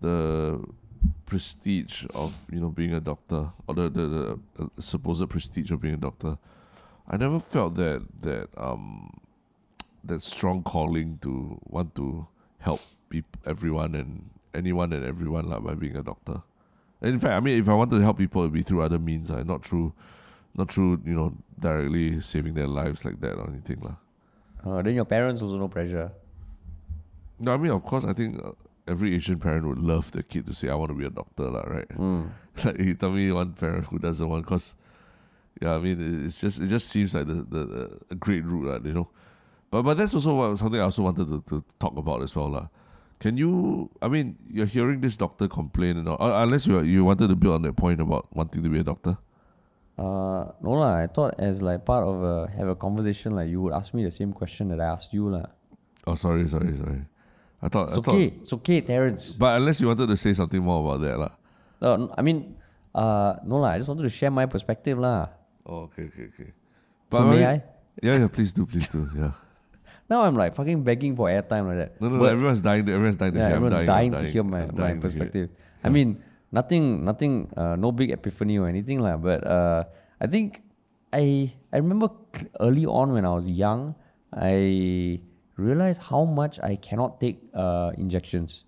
[0.00, 0.60] the
[1.32, 4.38] prestige of you know being a doctor or the the,
[4.76, 6.36] the supposed prestige of being a doctor,
[7.08, 9.18] I never felt that that um
[10.04, 12.26] that strong calling to want to
[12.58, 16.42] help people everyone and anyone and everyone like by being a doctor.
[17.00, 19.30] In fact, I mean, if I wanted to help people, it'd be through other means,
[19.30, 19.94] uh, not through,
[20.54, 23.96] not through you know directly saving their lives like that or anything lah.
[24.66, 26.12] Uh, then your parents also no pressure.
[27.40, 28.52] No, I mean, of course, I think uh,
[28.86, 31.50] every Asian parent would love their kid to say, "I want to be a doctor,"
[31.50, 31.90] lah, right?
[32.64, 34.74] like you tell me one parent who doesn't want, cause
[35.60, 38.44] yeah, I mean, it- it's just it just seems like the the, the a great
[38.44, 39.08] route, lah, you know.
[39.70, 42.48] But but that's also what, something I also wanted to, to talk about as well,
[42.50, 42.68] lah.
[43.22, 43.88] Can you?
[44.02, 47.36] I mean, you're hearing this doctor complain and all, uh, unless you you wanted to
[47.36, 49.16] build on that point about wanting to be a doctor.
[49.96, 50.96] Uh, no lah.
[51.04, 54.02] I thought as like part of a have a conversation, like you would ask me
[54.02, 55.46] the same question that I asked you lah.
[56.06, 57.06] Oh, sorry, sorry, sorry.
[57.62, 58.34] I thought It's I thought, okay.
[58.42, 59.38] It's okay, Terence.
[59.38, 61.32] but unless you wanted to say something more about that, lah.
[61.80, 62.58] Uh, I mean,
[62.94, 63.74] uh, no lah.
[63.74, 65.30] I just wanted to share my perspective lah.
[65.64, 66.50] Oh, okay, okay, okay.
[67.14, 67.62] So But may I?
[68.02, 68.28] Yeah, yeah.
[68.28, 69.06] Please do, please do.
[69.14, 69.32] Yeah.
[70.10, 71.90] Now I'm like fucking begging for airtime like that.
[72.00, 72.24] No, no, no.
[72.26, 72.84] Everyone's dying.
[72.84, 73.56] To, everyone's dying to yeah, hear.
[73.56, 75.00] Everyone's dying, dying, I'm to hear my, my dying to hear it.
[75.00, 75.48] perspective.
[75.82, 76.20] I mean,
[76.50, 79.16] nothing, nothing, uh, no big epiphany or anything lah.
[79.16, 79.84] But uh,
[80.20, 80.60] I think
[81.12, 82.10] I I remember
[82.60, 83.94] early on when I was young,
[84.34, 85.20] I
[85.62, 88.64] realized how much I cannot take uh, injections.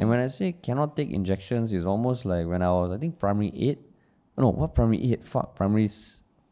[0.00, 3.18] And when I say cannot take injections, it's almost like when I was I think
[3.18, 3.80] primary eight.
[4.36, 5.22] No, what primary eight?
[5.22, 5.88] Fuck, primary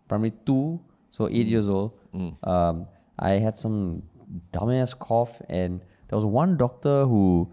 [0.08, 0.78] primary two.
[1.10, 1.92] So eight years old.
[2.44, 2.86] Um,
[3.18, 4.02] I had some
[4.52, 7.50] dumbass cough, and there was one doctor who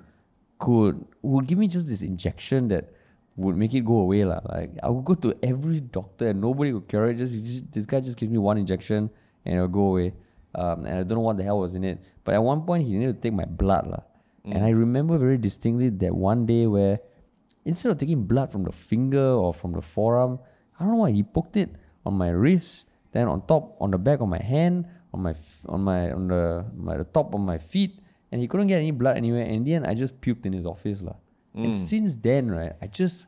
[0.60, 2.94] could would give me just this injection that
[3.36, 4.42] would make it go away lah.
[4.44, 7.18] Like I would go to every doctor and nobody would cure it.
[7.18, 9.10] Just, just this guy just gives me one injection
[9.46, 10.14] and it'll go away.
[10.56, 12.00] Um, and I don't know what the hell was in it.
[12.24, 14.04] But at one point he needed to take my blood lah.
[14.46, 17.00] And I remember very distinctly that one day where
[17.66, 20.40] instead of taking blood from the finger or from the forearm,
[20.80, 21.70] I don't know why he poked it
[22.06, 25.66] on my wrist, then on top, on the back of my hand, on my f-
[25.68, 28.00] on my on the my the top of my feet,
[28.32, 29.44] and he couldn't get any blood anywhere.
[29.44, 31.18] And in the end, I just puked in his office lah.
[31.54, 33.28] And since then, right, I just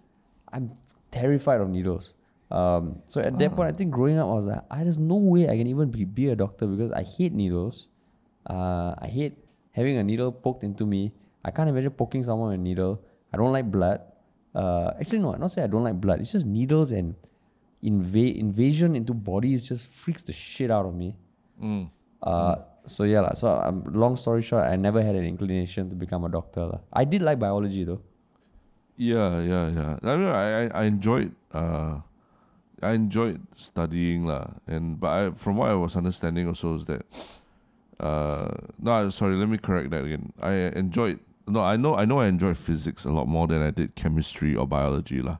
[0.50, 0.72] I'm
[1.12, 2.14] terrified of needles.
[2.52, 5.16] Um, so at that point, I think growing up, I was like, I there's no
[5.16, 7.88] way I can even be, be a doctor because I hate needles.
[8.50, 9.38] Uh, I hate
[9.72, 11.14] having a needle poked into me.
[11.46, 13.02] I can't imagine poking someone with a needle.
[13.34, 14.02] I don't like blood.
[14.54, 16.20] Uh, actually, no, not say I don't like blood.
[16.20, 17.16] It's just needles and
[17.84, 21.16] inva- invasion into bodies just freaks the shit out of me.
[22.22, 26.26] Uh, So yeah, so um, long story short, I never had an inclination to become
[26.26, 26.66] a doctor.
[26.66, 26.80] lah.
[26.92, 28.02] I did like biology though.
[28.98, 29.92] Yeah, yeah, yeah.
[30.02, 32.02] I mean, I, I enjoyed, uh,
[32.82, 34.48] I enjoyed studying lah.
[34.68, 37.06] And but I, from what I was understanding also is that,
[38.00, 40.34] uh, no, sorry, let me correct that again.
[40.42, 41.20] I enjoyed.
[41.48, 44.56] No, I know, I know, I enjoyed physics a lot more than I did chemistry
[44.56, 45.38] or biology lah.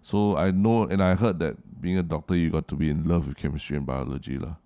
[0.00, 3.06] So I know, and I heard that being a doctor, you got to be in
[3.06, 4.56] love with chemistry and biology lah.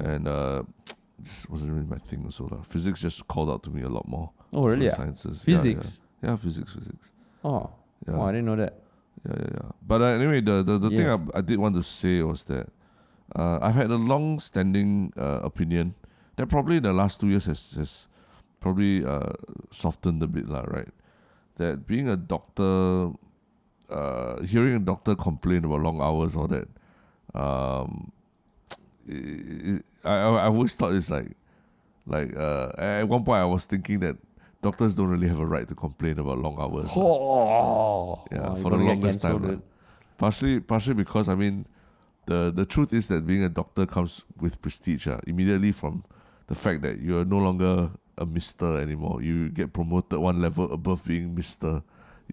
[0.00, 0.62] And uh,
[1.22, 2.48] just wasn't really my thing also.
[2.48, 2.62] lah.
[2.62, 4.30] Physics just called out to me a lot more.
[4.52, 4.86] Oh, really?
[4.86, 4.96] the ah?
[4.96, 5.44] Sciences.
[5.46, 5.62] Yeah, yeah.
[5.62, 6.00] Physics.
[6.22, 7.12] Yeah, physics, physics.
[7.44, 7.70] Oh.
[8.06, 8.14] Yeah.
[8.14, 8.83] oh, I didn't know that.
[9.22, 9.70] Yeah, yeah, yeah.
[9.86, 12.68] But uh, anyway, the the, the thing I, I did want to say was that
[13.34, 15.94] uh, I've had a long-standing uh, opinion
[16.36, 18.06] that probably in the last two years has, has
[18.60, 19.32] probably uh,
[19.70, 20.88] softened a bit, lah, right?
[21.56, 23.12] That being a doctor,
[23.88, 26.68] uh, hearing a doctor complain about long hours or that,
[27.34, 28.12] um,
[29.08, 31.32] i i I, I've always thought it's like,
[32.06, 34.16] like uh, at one point I was thinking that
[34.64, 36.88] doctors don't really have a right to complain about long hours.
[36.96, 39.38] Oh, Yeah, oh, for the longest time.
[39.42, 39.62] dude.
[40.18, 41.66] Partially, partially because I mean,
[42.26, 45.06] the the truth is that being a doctor comes with prestige.
[45.06, 46.04] Uh, immediately from
[46.46, 49.22] the fact that you're no longer a Mister anymore.
[49.22, 51.82] You get promoted one level above being Mister.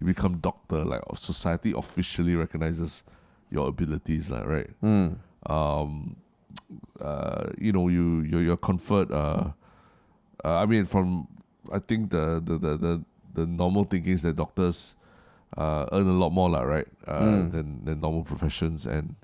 [0.00, 0.84] You become doctor.
[0.84, 3.02] Like society officially recognizes
[3.50, 4.30] your abilities.
[4.30, 4.70] Like right.
[4.82, 5.16] Mm.
[5.50, 6.16] Um,
[7.00, 9.10] uh, you know, you you're, you're conferred.
[9.10, 9.52] Uh,
[10.44, 11.28] uh, I mean, from
[11.70, 14.94] I think the the the the, the normal thinking is that doctors
[15.56, 16.88] uh, earn a lot more, lah, right?
[17.06, 17.52] Uh, Mm.
[17.52, 19.14] than than normal professions, and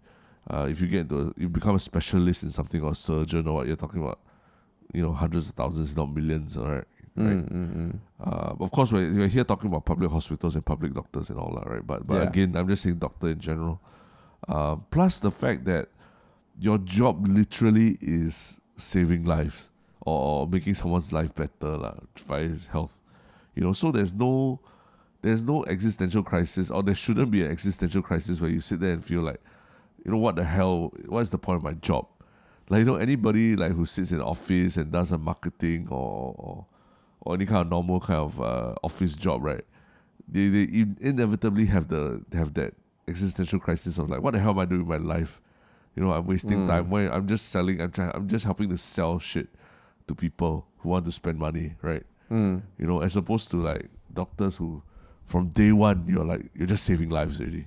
[0.51, 3.47] uh, if you get into a, you become a specialist in something or a surgeon
[3.49, 4.19] or what you're talking about,
[4.93, 6.85] you know, hundreds of thousands, not millions, all right?
[7.17, 7.37] Right.
[7.37, 7.99] Mm, mm, mm.
[8.21, 11.53] Uh, of course, we're, we're here talking about public hospitals and public doctors and all
[11.57, 11.85] that, right?
[11.87, 12.29] But but Yeah.
[12.31, 13.81] again, I'm just saying doctor in general.
[14.47, 15.89] Uh, plus the fact that
[16.61, 19.71] your job literally is saving lives
[20.09, 22.99] or, making someone's life better lah, via his health.
[23.55, 24.61] You know, so there's no
[25.23, 28.93] there's no existential crisis or there shouldn't be an existential crisis where you sit there
[28.93, 29.41] and feel like,
[30.05, 30.93] you know, what the hell?
[31.07, 32.07] What's the point of my job?
[32.71, 36.67] Like you know, anybody like who sits in office and does a marketing or or,
[37.21, 39.65] or any kind of normal kind of uh, office job, right?
[40.29, 42.75] They they inevitably have the have that
[43.09, 45.41] existential crisis of like, what the hell am I doing with my life?
[45.97, 46.67] You know, I'm wasting Mm.
[46.69, 46.91] time.
[46.91, 49.49] When I'm just selling, I'm trying, I'm just helping to sell shit
[50.09, 52.05] to people who want to spend money, right?
[52.31, 52.63] Mm.
[52.79, 54.83] You know, as opposed to like doctors who,
[55.25, 57.67] from day one, you're like you're just saving lives already.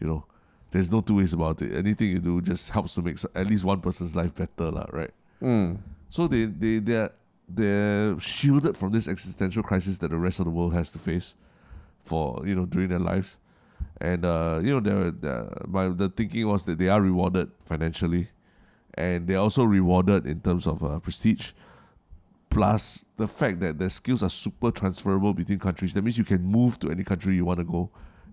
[0.00, 0.24] You know,
[0.70, 1.74] there's no two ways about it.
[1.74, 5.10] Anything you do just helps to make at least one person's life better, lah, right?
[5.40, 5.78] Mm.
[6.08, 7.10] So they they they're
[7.48, 11.34] they're shielded from this existential crisis that the rest of the world has to face
[12.02, 13.38] for you know during their lives,
[14.00, 18.28] and uh, you know they're, they're, my the thinking was that they are rewarded financially,
[18.94, 21.52] and they're also rewarded in terms of uh, prestige.
[22.52, 25.94] Plus the fact that their skills are super transferable between countries.
[25.94, 27.88] That means you can move to any country you want to go,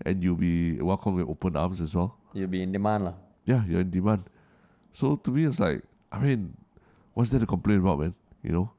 [0.06, 3.14] and you'll be welcomed with open arms as well You'll be in demand, lah.
[3.46, 4.24] yeah, you're in demand.
[4.92, 6.54] So to me, it's like, I mean,
[7.14, 8.14] what's there to complain about, man?
[8.44, 8.72] You know,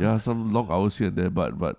[0.00, 1.76] yeah, some long hours here and there, but but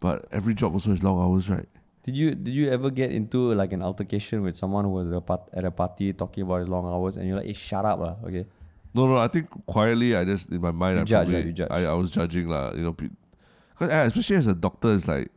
[0.00, 1.68] but every job also has long hours, right?
[2.02, 5.20] Did you did you ever get into like an altercation with someone who was a
[5.20, 8.00] part, at a party talking about his long hours and you're like, hey, shut up,
[8.00, 8.16] lah.
[8.26, 8.46] Okay.
[8.94, 11.58] No, no, I think quietly, I just in my mind, You I judge, probably, right?
[11.58, 11.66] You.
[11.70, 15.30] I, I was judging lah, you know, because eh, especially as a doctor, it's like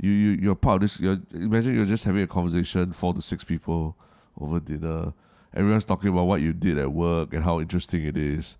[0.00, 1.00] you you you're part of this.
[1.00, 3.96] You're, imagine you're just having a conversation, four to six people
[4.40, 5.14] over dinner.
[5.54, 8.58] Everyone's talking about what you did at work and how interesting it is.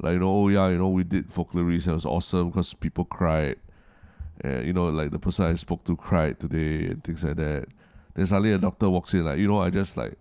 [0.00, 2.72] Like you know, oh yeah, you know, we did folklorees and it was awesome because
[2.74, 3.56] people cried.
[4.40, 7.66] And you know, like the person I spoke to cried today and things like that.
[8.14, 10.18] Then suddenly a doctor walks in, like you know, I just like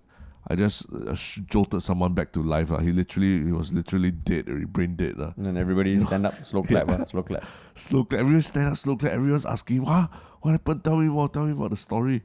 [0.49, 2.71] I just uh, jolted someone back to life.
[2.71, 2.79] Uh.
[2.79, 5.15] He literally, he was literally dead, or he brain dead.
[5.19, 5.31] Uh.
[5.37, 7.45] And then everybody stand up, slow clap, lah, slow clap.
[7.75, 8.21] Slow clap.
[8.21, 9.13] Everyone stand up, slow clap.
[9.13, 10.09] Everyone's asking, what?
[10.41, 10.83] What happened?
[10.83, 11.29] Tell me more.
[11.29, 12.23] Tell me about the story.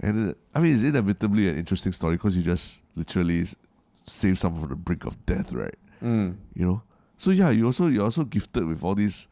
[0.00, 3.46] And uh, I mean, it's inevitably an interesting story because you just literally
[4.04, 5.74] save someone from the brink of death, right?
[6.02, 6.36] Mm.
[6.54, 6.82] You know.
[7.16, 9.28] So yeah, you also you're also gifted with all these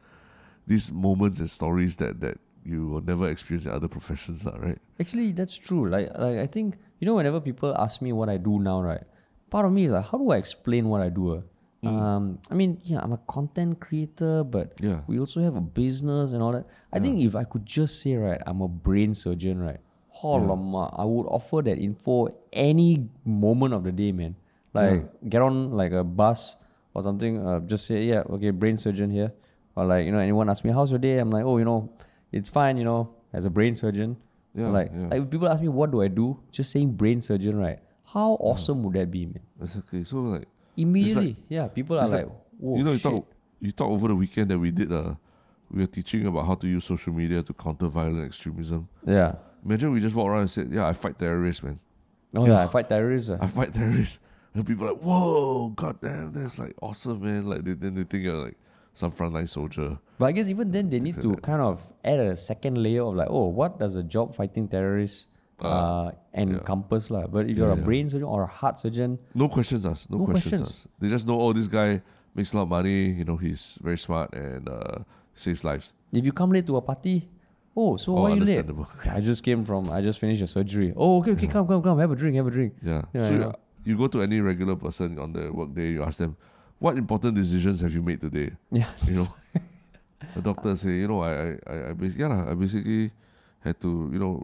[0.67, 4.79] these moments and stories that that you will never experience in other professions, lah, right?
[5.01, 5.89] Actually, that's true.
[5.89, 9.03] Like, like I think you know, whenever people ask me what I do now, right?
[9.51, 11.37] Part of me is like, how do I explain what I do?
[11.37, 11.43] ah?
[11.89, 15.01] Um, I mean, yeah, I'm a content creator, but Yeah.
[15.07, 16.67] we also have a business and all that.
[16.93, 19.79] I think if I could just say, right, I'm a brain surgeon, right?
[20.23, 24.35] Alamak, I would offer that info any moment of the day, man.
[24.75, 26.57] Like, get on like a bus
[26.95, 27.39] or something.
[27.47, 29.33] Uh, just say, yeah, okay, brain surgeon here.
[29.77, 31.19] Or like, you know, anyone ask me, how's your day?
[31.19, 31.89] I'm like, oh, you know,
[32.33, 34.17] it's fine, you know, as a brain surgeon.
[34.55, 35.07] Yeah, like, yeah.
[35.09, 36.39] like if people ask me, what do I do?
[36.51, 37.79] Just saying brain surgeon, right?
[38.05, 39.41] How awesome would that be, man?
[39.61, 40.05] Exactly.
[40.05, 43.11] So like Immediately, yeah, people are like, like- whoa, you know, you shit.
[43.13, 44.93] talk you talk over the weekend that we did.
[44.93, 45.15] Uh,
[45.71, 48.89] we were teaching about how to use social media to counter violent extremism.
[49.05, 49.35] yeah.
[49.65, 51.81] Imagine we just walk around and said, "Yeah, I fight terrorists, man.
[52.35, 53.29] Oh yeah, I fight terrorists.
[53.31, 53.39] ah.
[53.41, 54.21] I fight terrorists."
[54.55, 58.23] And people are like, "Whoa, goddamn, that's like awesome, man!" Like they, then they think
[58.25, 58.57] you're like
[58.99, 59.99] some frontline soldier.
[60.19, 61.43] But I guess even then they need to that.
[61.43, 65.29] kind of add a second layer of like, oh, what does a job fighting terrorists
[65.61, 67.27] uh, encompass lah?
[67.27, 67.85] But if you're Yeah, a yeah.
[67.85, 70.11] brain surgeon or a heart surgeon, No questions asked.
[70.11, 70.71] No, No questions, questions.
[70.71, 71.01] asked.
[71.01, 72.03] They just know, oh, this guy
[72.35, 73.11] makes a lot of money.
[73.15, 74.99] You know, he's very smart and uh,
[75.35, 75.93] saves lives.
[76.13, 77.29] If you come late to a party,
[77.77, 78.67] oh, so Oh, why you late?
[79.11, 80.93] I just came from, I just finished a surgery.
[80.97, 82.75] Oh, okay, okay, come, come, come, have a drink, have a drink.
[82.83, 83.03] Yeah.
[83.15, 86.37] Yeah, so you go to any regular person on the workday, you ask them,
[86.79, 88.51] what important decisions have you made today?
[88.71, 89.27] Yeah, You know,
[90.35, 93.11] the doctor say, you know, I, I, I, basically, yeah, I basically
[93.61, 94.43] had to, you know,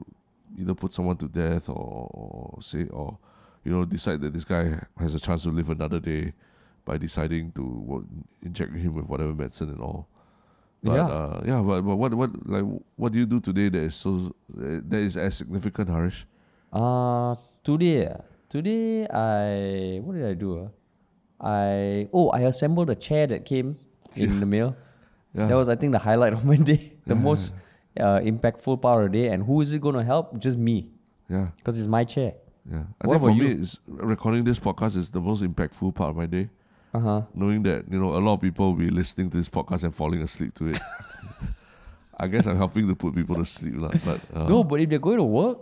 [0.59, 3.19] either put someone to death or, or say, or,
[3.65, 6.33] you know, decide that this guy has a chance to live another day
[6.85, 8.03] by deciding to what,
[8.43, 10.07] inject him with whatever medicine and all.
[10.83, 11.07] But, Yeah.
[11.07, 12.65] uh, yeah, but, but what, what, like,
[12.97, 16.27] what do you do today that is so, that is as significant, Harish?
[16.73, 20.59] Uh today, ah, today I what did I do?
[20.67, 20.69] ah?
[21.45, 23.77] I oh I assembled a chair that came
[24.17, 24.75] in the mail.
[25.35, 25.47] Yeah.
[25.49, 27.53] That was I think the highlight of my day, the most
[28.01, 29.29] uh, impactful part of the day.
[29.29, 30.39] And who is it going to help?
[30.39, 30.89] Just me,
[31.29, 31.49] Yeah.
[31.59, 32.35] because it's my chair.
[32.65, 35.95] Yeah, I What think for about me, it's recording this podcast is the most impactful
[35.95, 36.49] part of my day.
[36.95, 37.23] Uh huh.
[37.35, 39.93] Knowing that you know a lot of people will be listening to this podcast and
[39.95, 40.81] falling asleep to it.
[42.17, 43.91] I guess I'm helping to put people to sleep, lah.
[44.07, 45.59] But uh, No, but if they're going to work,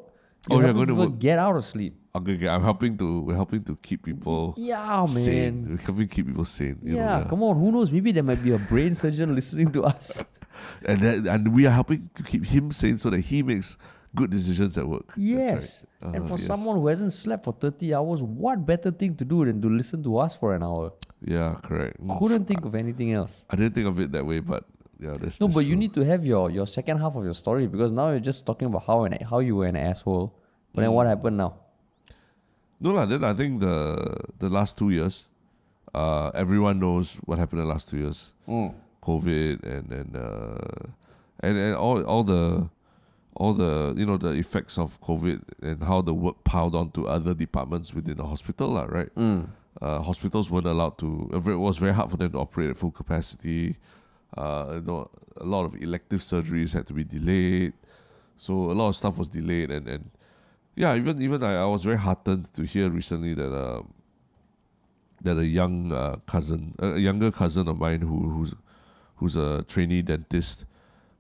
[0.51, 1.19] Oh, you're going to work.
[1.19, 1.95] Get out of sleep.
[2.15, 5.63] okay, okay, I'm helping to we're helping to keep people Yeah, sane.
[5.63, 5.71] man.
[5.71, 6.79] We're helping keep people sane.
[6.83, 7.57] Yeah, know, come on.
[7.59, 7.91] Who knows?
[7.91, 10.25] Maybe there might be a brain surgeon listening to us.
[10.85, 13.79] and that, and we are helping to keep him sane so that he makes
[14.15, 15.13] good decisions at work.
[15.17, 15.87] Yes.
[16.03, 16.15] right.
[16.17, 16.47] and Uh, for yes.
[16.47, 20.03] someone who hasn't slept for 30 hours, what better thing to do than to listen
[20.03, 20.93] to us for an hour?
[21.25, 22.03] yeah, correct.
[22.03, 22.19] Mm.
[22.19, 23.45] Couldn't think of anything else.
[23.49, 24.65] I didn't think of it that way, but
[25.03, 27.35] yeah, that's No, that's but you need to have your, your second half of your
[27.35, 30.33] story because now you're just talking about how an, how you were an asshole.
[30.75, 31.57] But then what happened now?
[32.81, 33.07] No, lah.
[33.07, 35.27] Then I think the the last two years,
[35.95, 38.31] uh, everyone knows what happened in the last two years.
[39.03, 40.91] COVID and and uh,
[41.41, 42.71] and and all all the
[43.35, 47.07] all the you know the effects of COVID and how the work piled on to
[47.07, 48.87] other departments within the hospital, lah.
[48.89, 49.11] Right.
[49.81, 51.31] Uh, hospitals weren't allowed to.
[51.33, 53.77] It was very hard for them to operate at full capacity.
[54.37, 57.73] Uh, you know, a lot of elective surgeries had to be delayed.
[58.37, 60.11] So a lot of stuff was delayed, and and
[60.75, 63.83] yeah, even even I, I was very heartened to hear recently that uh,
[65.23, 68.55] that a young uh, cousin, a younger cousin of mine who who's
[69.17, 70.65] who's a trainee dentist,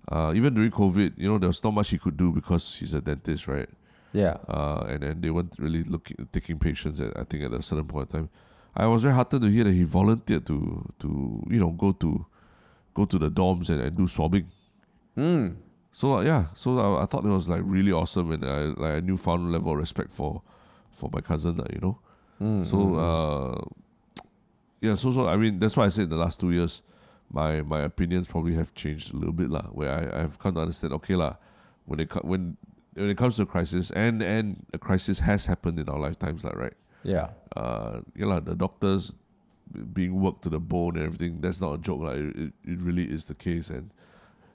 [0.09, 2.94] uh, even during COVID, you know, there was not much he could do because he's
[2.94, 3.68] a dentist, right?
[4.12, 4.37] Yeah.
[4.48, 7.01] Uh, and then they weren't really looking taking patients.
[7.01, 8.31] At, I think at a certain point in time,
[8.75, 12.27] I was very heartened to hear that he volunteered to to you know go to
[12.94, 14.46] go to the dorms and, and do swabbing.
[15.16, 15.57] Mm.
[15.92, 18.98] So uh, yeah, so I, I thought it was like really awesome and I like
[18.98, 20.42] a newfound level of respect for
[20.90, 21.98] for my cousin, uh, you know.
[22.40, 23.61] Mm, So uh,
[24.81, 26.83] yeah, so so I mean that's why I said in the last two years,
[27.31, 29.68] my my opinions probably have changed a little bit lah.
[29.70, 31.37] Where I I've come to understand okay lah,
[31.85, 32.57] when it when
[32.94, 36.44] when it comes to a crisis and and a crisis has happened in our lifetimes
[36.44, 36.74] lah, right?
[37.05, 37.31] Yeah.
[37.57, 39.14] Uh, yeah lah, the doctors
[39.93, 41.41] being worked to the bone and everything.
[41.41, 42.13] That's not a joke lah.
[42.13, 43.91] It, it, really is the case and.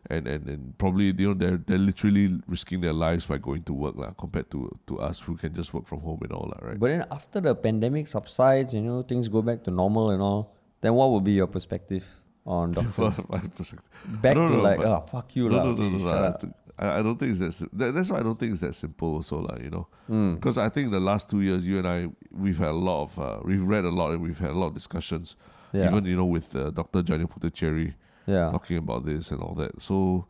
[0.09, 3.73] And, and, and probably you know they're they're literally risking their lives by going to
[3.73, 6.63] work lah, compared to to us who can just work from home and all that
[6.63, 6.79] right.
[6.79, 10.55] But then after the pandemic subsides, you know, things go back to normal and all,
[10.79, 12.07] then what would be your perspective
[12.45, 13.19] on doctors?
[13.27, 13.83] My perspective.
[14.21, 15.63] back to know, like, oh, fuck you, No, lah.
[15.63, 16.53] no, no, no, shut no.
[16.79, 17.93] I, I, don't think it's that, sim- that.
[17.95, 19.15] That's why I don't think it's that simple.
[19.15, 20.35] Also, like you know, Hmm.
[20.35, 23.19] because I think the last two years, you and I, we've had a lot of,
[23.19, 25.35] uh, we've read a lot and we've had a lot of discussions.
[25.73, 25.89] Yeah.
[25.89, 27.01] Even you know with uh, Dr.
[27.03, 27.93] Janil Puthucheary
[28.25, 28.51] Yeah.
[28.51, 29.81] talking about this and all that.
[29.81, 30.25] So,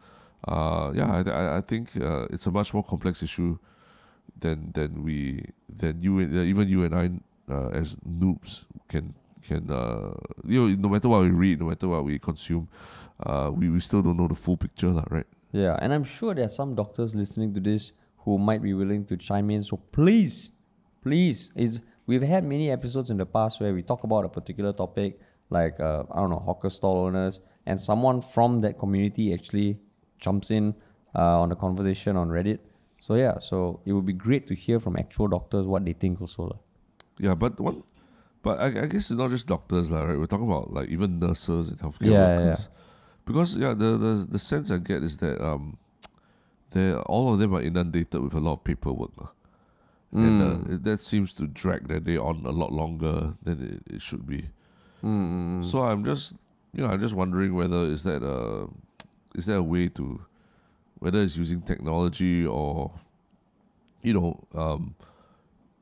[0.47, 3.57] uh, yeah, I, I, I think uh, it's a much more complex issue
[4.39, 7.09] than than we than you and uh, even you and I
[7.53, 9.13] uh, as noobs can
[9.47, 10.13] can uh,
[10.45, 12.67] you know no matter what we read, no matter what we consume,
[13.25, 15.25] uh, we, we still don't know the full picture, lah, right?
[15.51, 19.05] Yeah, and I'm sure there are some doctors listening to this who might be willing
[19.05, 19.63] to chime in.
[19.63, 20.51] So please,
[21.01, 24.73] please, is we've had many episodes in the past where we talk about a particular
[24.73, 29.77] topic, like uh, I don't know, hawker stall owners, and someone from that community actually
[30.19, 30.75] jumps in
[31.15, 32.59] uh, on the conversation on Reddit.
[32.99, 36.19] So yeah, so it would be great to hear from actual doctors what they think
[36.19, 36.43] also.
[36.43, 36.57] lah.
[37.19, 37.75] Yeah, but what,
[38.41, 40.17] but I, I guess it's not just doctors, right?
[40.17, 42.69] We're talking about like even nurses and healthcare Yeah, yeah, workers.
[43.27, 45.75] Because yeah, the, the the sense I get is that um,
[46.71, 49.31] they all of them are inundated with a lot of paperwork, lah.
[50.15, 54.01] and uh, that seems to drag their day on a lot longer than it, it
[54.01, 54.47] should be.
[55.63, 56.33] So I'm just,
[56.73, 58.67] you know, I'm just wondering whether is that a,
[59.35, 60.23] is there a way to,
[60.99, 62.91] whether it's using technology or,
[64.01, 64.95] you know, um,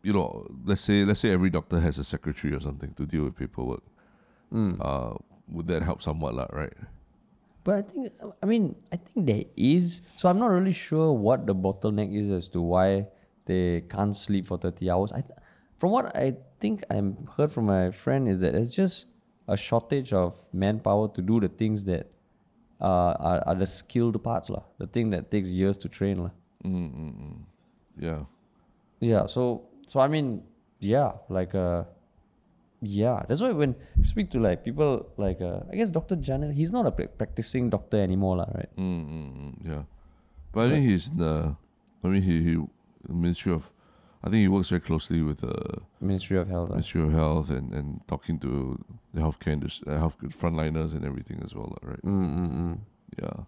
[0.01, 3.23] you know, let's say let's say every doctor has a secretary or something to deal
[3.23, 3.83] with paperwork.
[4.81, 5.13] Uh,
[5.47, 6.73] would that help somewhat, lah, right?
[7.65, 10.01] But I think, I mean, I think there is.
[10.15, 13.07] So I'm not really sure what the bottleneck is as to why
[13.45, 15.11] they can't sleep for 30 hours.
[15.11, 15.39] I, th-
[15.77, 19.07] from what I think I'm heard from my friend is that it's just
[19.47, 22.05] a shortage of manpower to do the things that
[22.79, 24.61] uh, are, are the skilled parts lah.
[24.77, 26.31] The thing that takes years to train lah.
[27.97, 28.21] Yeah.
[28.99, 29.25] Yeah.
[29.25, 30.43] So so I mean
[30.79, 31.83] yeah like uh
[32.85, 36.15] yeah that's why when you speak to like people like uh, I guess Dr.
[36.15, 38.71] Janil he's not a pra- practicing doctor anymore lah right.
[38.77, 39.83] Mm, mm, mm, yeah.
[40.55, 41.55] But I think he's in the.
[42.03, 42.53] I mean, he, he
[43.09, 43.71] Ministry of.
[44.23, 46.69] I think he works very closely with the Ministry of Health.
[46.69, 48.83] Ministry of Health and, and talking to
[49.13, 52.01] the healthcare industry, uh, health frontliners and everything as well, right?
[52.03, 52.77] Mm, mm, mm.
[53.21, 53.43] Yeah.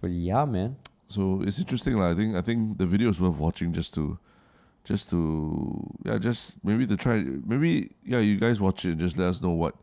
[0.00, 0.76] But yeah, man.
[1.06, 2.10] So it's interesting, lah.
[2.10, 4.18] I think I think the video is worth watching just to,
[4.88, 5.20] just to
[6.08, 9.42] yeah, just maybe to try maybe yeah, you guys watch it and just let us
[9.44, 9.76] know what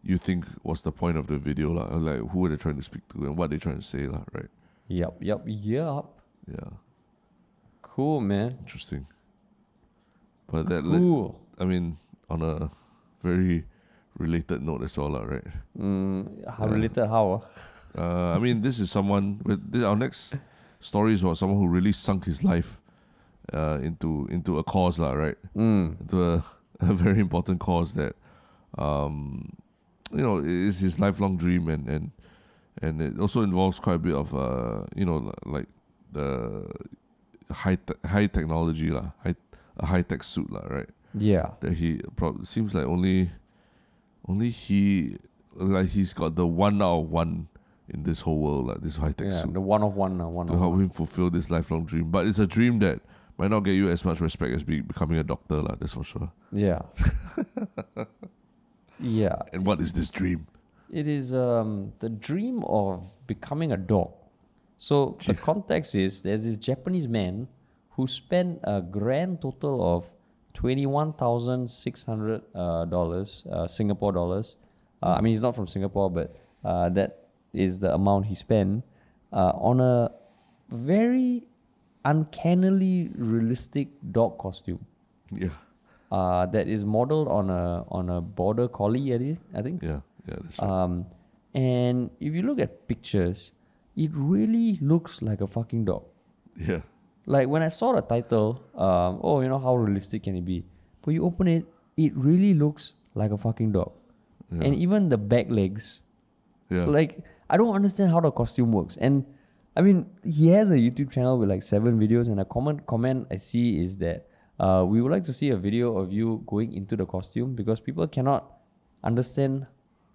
[0.00, 1.84] you think was the point of the video, lah.
[1.92, 4.24] Like who are they trying to speak to and what they trying to say, lah.
[4.32, 4.48] Right?
[4.88, 6.16] Yup, yup, yup.
[6.48, 6.80] Yeah.
[7.84, 8.56] Cool, man.
[8.64, 9.04] Interesting.
[10.48, 11.36] But that Cool.
[11.60, 11.98] I mean,
[12.32, 12.70] on a
[13.20, 13.68] very
[14.16, 15.44] related note as well, lah, right?
[15.76, 16.72] Mm, how Yeah.
[16.72, 17.06] related?
[17.12, 17.26] How?
[17.36, 17.42] ah?
[17.92, 20.32] Uh, I mean, this is someone with this, our next
[20.80, 22.80] story is about someone who really sunk his life
[23.52, 25.36] uh, into into a cause, lah, right?
[25.56, 26.00] Mm.
[26.00, 26.44] Into a,
[26.80, 28.14] a very important cause that,
[28.76, 29.52] um,
[30.12, 32.10] you know, is his lifelong dream, and and
[32.82, 35.66] and it also involves quite a bit of uh, you know, like
[36.12, 36.66] the
[37.50, 39.34] high te- high technology, lah, high
[39.78, 40.88] a high tech suit, lah, right?
[41.14, 41.50] Yeah.
[41.60, 43.30] that he prob- seems like only
[44.28, 45.16] only he
[45.56, 47.48] like he's got the one out of one
[47.88, 49.34] in this whole world like this high tech suit.
[49.34, 50.82] Yeah, suit the one of one, uh, one to of help one.
[50.82, 53.00] him fulfill this lifelong dream but it's a dream that
[53.38, 56.04] might not get you as much respect as be, becoming a doctor lah, that's for
[56.04, 56.82] sure Yeah.
[59.00, 59.36] yeah.
[59.52, 60.46] and what is this dream
[60.90, 64.08] It is um, the dream of becoming a dog.
[64.78, 67.44] So the context is there's this Japanese man
[67.92, 70.08] who spent a grand total of
[70.54, 74.56] twenty one thousand six hundred uh, dollars, uh, Singapore dollars.
[75.02, 76.32] Uh, I mean, he's not from Singapore, but
[76.64, 78.80] uh, that is the amount he spent
[79.30, 80.08] uh, on a
[80.72, 81.44] very
[82.04, 84.84] uncannily realistic dog costume.
[85.32, 85.50] yeah
[86.10, 89.12] Uh, that is modeled on a on a border collie,
[89.54, 89.82] I think.
[89.82, 90.68] yeah yeah that's right.
[90.68, 91.04] Um,
[91.54, 93.52] and if you look at pictures,
[93.96, 96.04] it really looks like a fucking dog.
[96.70, 96.80] yeah
[97.26, 100.64] Like when I saw the title, um, oh, you know how realistic can it be?
[101.04, 101.66] But you open it,
[102.00, 103.92] it really looks like a fucking dog.
[104.50, 106.02] yeah And even the back legs,
[106.70, 107.20] yeah like
[107.52, 108.96] I don't understand how the costume works.
[108.96, 109.24] And
[109.78, 113.28] I mean, he has a YouTube channel with like seven videos, and a common comment
[113.30, 114.26] I see is that
[114.58, 117.78] uh, we would like to see a video of you going into the costume because
[117.78, 118.58] people cannot
[119.04, 119.66] understand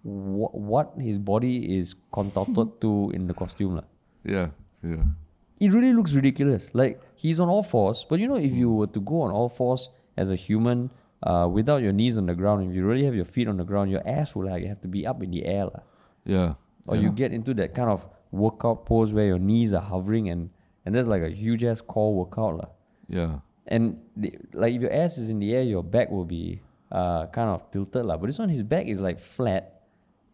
[0.02, 3.80] wh- what his body is contorted to in the costume.
[4.24, 4.48] yeah
[4.84, 5.04] yeah
[5.60, 6.68] It really looks ridiculous.
[6.74, 9.48] Like he's on all fours, but you know, if you were to go on all
[9.48, 9.88] fours
[10.18, 10.90] as a human
[11.22, 13.64] uh, without your knees on the ground, if you really have your feet on the
[13.64, 15.64] ground, your ass will like have to be up in the air.
[15.72, 15.80] lah
[16.24, 16.54] yeah
[16.86, 17.02] or yeah.
[17.08, 18.04] you get into that kind of
[18.34, 20.50] workout pose where your knees are hovering and
[20.84, 22.68] and there's like a huge ass core workout lah.
[23.08, 26.60] yeah and the, like if your ass is in the air your back will be
[26.92, 28.16] uh, kind of tilted lah.
[28.16, 29.82] but this one his back is like flat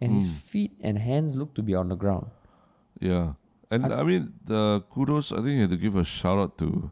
[0.01, 2.27] and his feet and hands look to be on the ground
[3.01, 3.33] Yeah,
[3.71, 5.33] and I, mean the kudos.
[5.33, 6.91] I think you have to give a shout out to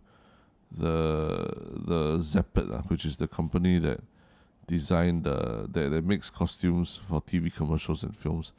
[0.72, 1.52] the
[1.86, 4.00] the Zeppet, which is the company that
[4.66, 8.52] designed the that, that makes costumes for TV commercials and films.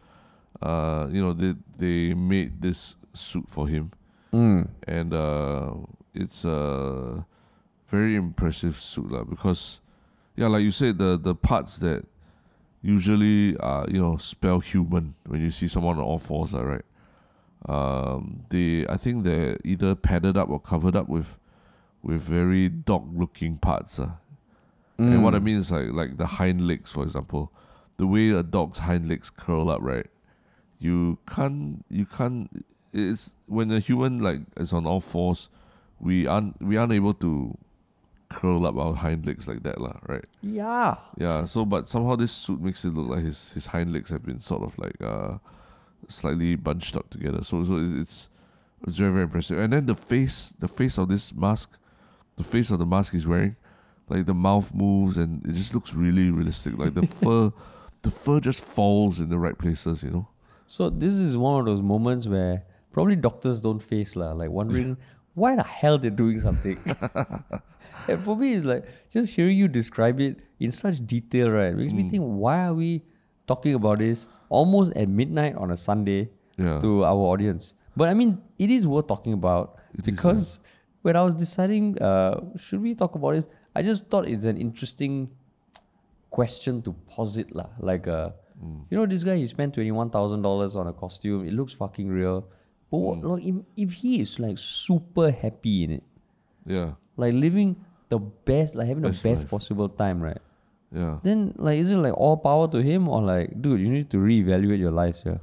[0.62, 3.92] Uh, you know they they made this suit for him,
[4.88, 5.74] and uh,
[6.14, 7.26] it's a
[7.88, 9.24] very impressive suit lah.
[9.24, 9.80] Because
[10.36, 12.06] yeah, like you said, the the parts that
[12.82, 16.86] usually uh you know spell human when you see someone on all fours, lah, right?
[17.68, 21.38] um, they I think they're either padded up or covered up with
[22.02, 24.00] with very dog looking parts.
[24.00, 24.12] Uh.
[24.98, 27.52] And what I mean is like like the hind legs, for example,
[27.98, 30.08] the way a dog's hind legs curl up, right?
[30.80, 35.50] You can't you can't it's when a human like is on all fours,
[36.00, 37.58] we aren't we aren't able to
[38.30, 40.26] curl up our hind legs like that, lah, right?
[40.42, 44.10] yeah Yeah, so but somehow this suit makes it look like his his hind legs
[44.10, 45.38] have been sort of like uh
[46.08, 47.44] slightly bunched up together.
[47.44, 48.30] So so it's it's,
[48.86, 49.60] it's very very impressive.
[49.60, 51.78] And then the face the face of this mask,
[52.38, 53.56] the face of the mask he's wearing,
[54.08, 56.78] like the mouth moves and it just looks really realistic.
[56.78, 57.52] Like the fur
[58.02, 60.28] the fur just falls in the right places, you know.
[60.70, 62.62] So this is one of those moments where
[62.94, 64.90] probably doctors don't face lah like wondering
[65.42, 66.78] why the hell they're doing something?
[68.10, 71.94] And for me it's like just hearing you describe it in such detail right makes
[71.94, 73.02] me think why are we
[73.48, 76.80] talking about this almost at midnight on a sunday Yeah.
[76.84, 77.74] to our audience?
[77.98, 80.60] But i mean it is worth talking about because
[81.08, 84.58] when i was deciding uh, should we talk about this i just thought it's an
[84.66, 85.30] interesting
[86.30, 88.08] question to posit lah like
[88.62, 91.48] uh, You know, this guy he spent twenty one thousand dollars on a costume.
[91.48, 92.48] It looks fucking real.
[92.92, 96.04] But what, like, if, if he is like super happy in it,
[96.66, 96.94] Yeah.
[97.18, 97.76] like living
[98.10, 99.50] the best, like having Best the best life.
[99.52, 100.42] possible time, right?
[100.92, 101.20] Yeah.
[101.22, 104.18] Then like is it like all power to him or like, dude, you need to
[104.18, 105.38] reevaluate your life, yeah?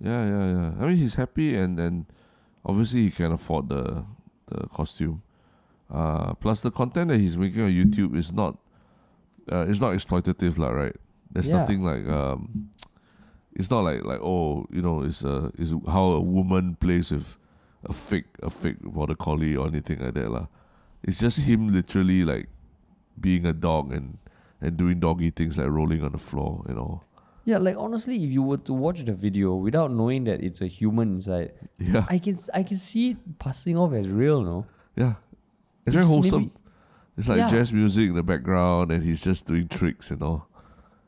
[0.00, 0.68] Yeah, yeah, yeah.
[0.78, 2.04] I mean, he's happy, and and
[2.66, 4.04] obviously he can afford the
[4.52, 5.22] the costume.
[5.88, 8.56] Uh, plus the content that he's making on YouTube is not,
[9.50, 10.96] uh, it's not exploitative, lah, right?
[11.32, 11.58] There's Yeah.
[11.60, 12.70] nothing like um,
[13.54, 17.36] it's not like like oh, you know, it's a is how a woman plays with
[17.84, 20.46] a fake a fake border collie or anything like that, lah.
[21.02, 22.48] It's just him literally like
[23.20, 24.18] being a dog and
[24.60, 27.00] and doing doggy things like rolling on the floor, you know.
[27.44, 30.68] Yeah, like honestly, if you were to watch the video without knowing that it's a
[30.68, 34.66] human inside, Yeah, I can I can see it passing off as real, no?
[34.94, 35.14] Yeah.
[35.84, 36.42] It's very wholesome.
[36.42, 36.52] maybe-
[37.18, 37.48] It's like Yeah.
[37.50, 40.46] jazz music in the background and he's just doing tricks and all.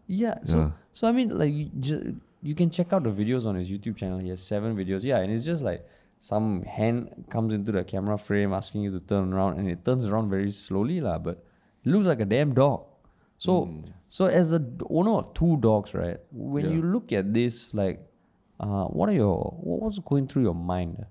[0.06, 0.38] Yeah.
[0.42, 0.70] So Yeah.
[0.92, 3.96] so I mean, like you, ju- you can check out the videos on his YouTube
[3.96, 4.18] channel.
[4.18, 5.02] He has seven videos.
[5.02, 5.86] Yeah, and it's just like
[6.18, 10.04] some hand comes into the camera frame asking you to turn around, and it turns
[10.04, 11.18] around very slowly, lah.
[11.18, 11.42] But
[11.84, 12.84] it looks like a damn dog.
[13.38, 13.68] So
[14.08, 16.18] so as a owner of two dogs, right?
[16.32, 16.70] When Yeah.
[16.72, 18.00] you look at this, like,
[18.60, 21.04] uh, what are your what was going through your mind?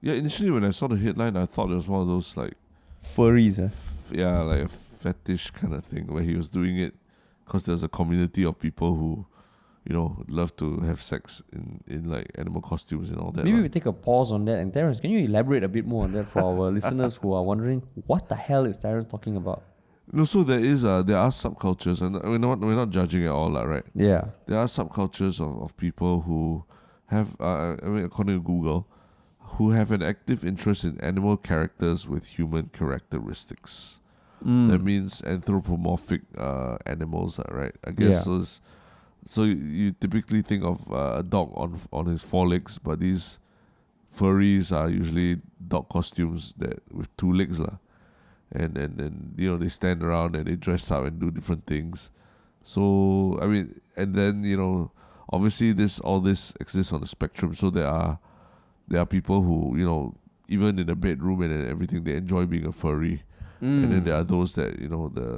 [0.00, 2.54] Yeah, initially when I saw the headline, I thought it was one of those like,
[3.02, 3.64] Furries, eh?
[3.64, 6.94] f- yeah, like a fetish kind of thing where he was doing it
[7.48, 9.26] because there's a community of people who,
[9.86, 13.44] you know, love to have sex in, in like animal costumes and all that.
[13.44, 14.58] Maybe we take a pause on that.
[14.58, 17.42] And Terence, can you elaborate a bit more on that for our listeners who are
[17.42, 19.62] wondering what the hell is Terence talking about?
[20.12, 23.30] No, so there is uh there are subcultures and we're not we're not judging at
[23.30, 23.84] all, right?
[23.94, 24.24] Yeah.
[24.46, 26.64] there are subcultures of, of people who
[27.06, 28.86] have, uh, I mean, according to Google,
[29.40, 34.00] who have an active interest in animal characters with human characteristics.
[34.44, 34.68] Mm.
[34.70, 37.74] That means anthropomorphic uh, animals, uh, right?
[37.84, 38.20] I guess Yeah.
[38.22, 38.34] so.
[38.36, 38.60] it's-
[39.28, 42.96] So you, you typically think of uh, a dog on on his four legs, but
[42.96, 43.36] these
[44.08, 47.76] furries are usually dog costumes that with two legs, lah.
[48.52, 51.66] And and and you know they stand around and they dress up and do different
[51.68, 52.08] things.
[52.64, 54.92] So I mean, and then you know,
[55.28, 57.52] obviously this all this exists on the spectrum.
[57.52, 58.16] So there are
[58.88, 60.14] there are people who you know
[60.48, 63.28] even in the bedroom and everything they enjoy being a furry,
[63.60, 63.90] and Mm.
[63.90, 65.28] then there are those that you know the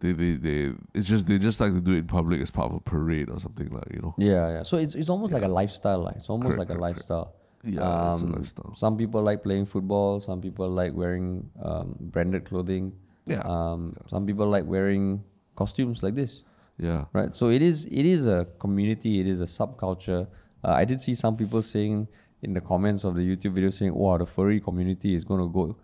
[0.00, 2.70] they they they it's just they just like to do it in public as part
[2.70, 4.14] of a parade or something like you know.
[4.16, 4.62] Yeah, yeah.
[4.62, 6.00] So it's it's almost like a lifestyle.
[6.02, 7.34] Like it's almost Correct, like a correct, lifestyle.
[7.62, 8.74] Yeah, it's a Um, lifestyle.
[8.74, 10.18] Some people like playing football.
[10.20, 12.92] Some people like wearing um, branded clothing.
[13.26, 15.22] Yeah, Um, Some people like wearing
[15.56, 16.44] costumes like this.
[16.78, 17.34] yeah, Right.
[17.36, 19.20] So it is it is a community.
[19.20, 20.26] It is a subculture.
[20.64, 22.08] Uh, I did see some people saying
[22.40, 25.48] in the comments of the YouTube video saying, "Wow, the furry community is going to
[25.52, 25.76] go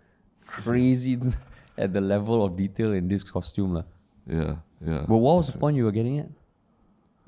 [0.47, 1.19] crazy
[1.77, 3.85] at the level of detail in this costume." lah."
[4.25, 5.05] yeah, yeah.
[5.07, 6.29] But what was the point you were getting at?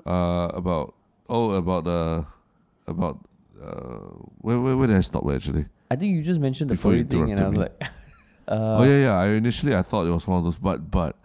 [0.04, 0.94] Uh, about
[1.28, 2.24] oh about uh
[2.86, 3.20] about
[3.60, 5.66] uh where where, where did I stop actually?
[5.90, 7.90] I think you just mentioned the Before furry thing, and I was interrupted like,
[8.48, 9.14] uh, oh yeah, yeah.
[9.18, 11.16] I initially I thought it was one of those, but but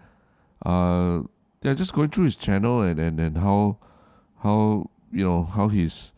[0.66, 1.24] uh
[1.64, 3.78] yeah, just going through his channel and and and how
[4.44, 6.12] how you know how his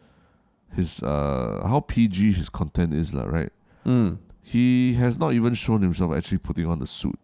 [0.75, 3.51] his uh how PG his content is lah, right?
[3.85, 4.17] mm,
[4.53, 7.19] He has not even shown himself actually putting on the suit,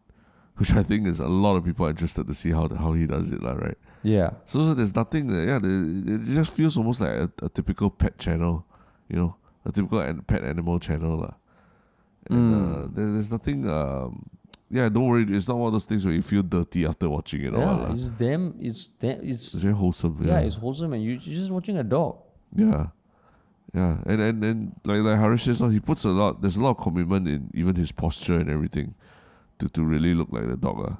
[0.57, 2.91] which I think is a lot of people are interested to see how the, how
[2.99, 3.77] he does it lah, right?
[4.03, 5.27] yeah, So, so there's nothing.
[5.31, 5.71] That, yeah, the,
[6.15, 8.65] it just feels almost like a, a typical pet channel,
[9.07, 11.33] you know, a typical an, pet animal channel, lah.
[12.29, 12.57] And uh,
[12.87, 12.95] Mm.
[12.95, 13.69] there, there's nothing.
[13.69, 14.25] Um,
[14.69, 15.23] yeah, don't worry.
[15.29, 17.53] It's not one of those things where you feel dirty after watching it.
[17.55, 17.71] all, yeah.
[17.87, 17.91] lah.
[17.93, 18.55] It's damn.
[18.59, 19.19] It's damn.
[19.23, 20.17] It's It's very wholesome.
[20.19, 20.39] yeah.
[20.39, 22.17] Yeah, It's wholesome, and you, you're just watching a dog.
[22.55, 22.87] yeah,
[23.73, 23.97] yeah.
[24.05, 26.41] And and and like like Harish says, he puts a lot.
[26.41, 28.95] There's a lot of commitment in even his posture and everything,
[29.59, 30.97] to to really look like the dog, lah.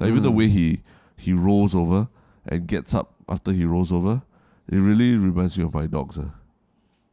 [0.00, 0.36] Like even the Mm.
[0.36, 0.82] way he
[1.16, 2.08] he rolls over
[2.46, 4.22] and gets up after he rolls over,
[4.68, 6.18] it really reminds me of my dogs.
[6.18, 6.30] Uh.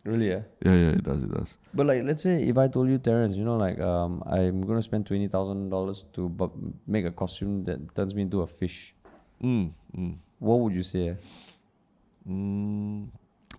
[0.03, 0.41] Really, yeah.
[0.66, 1.59] Yeah, yeah, it does, it does.
[1.76, 4.82] But like, let's say if I told you, Terence, you know, like, um, I'm gonna
[4.82, 8.95] spend twenty thousand dollars to bu- make a costume that turns me into a fish.
[9.43, 11.18] Mm, mm, What would you say?
[12.28, 13.07] mm.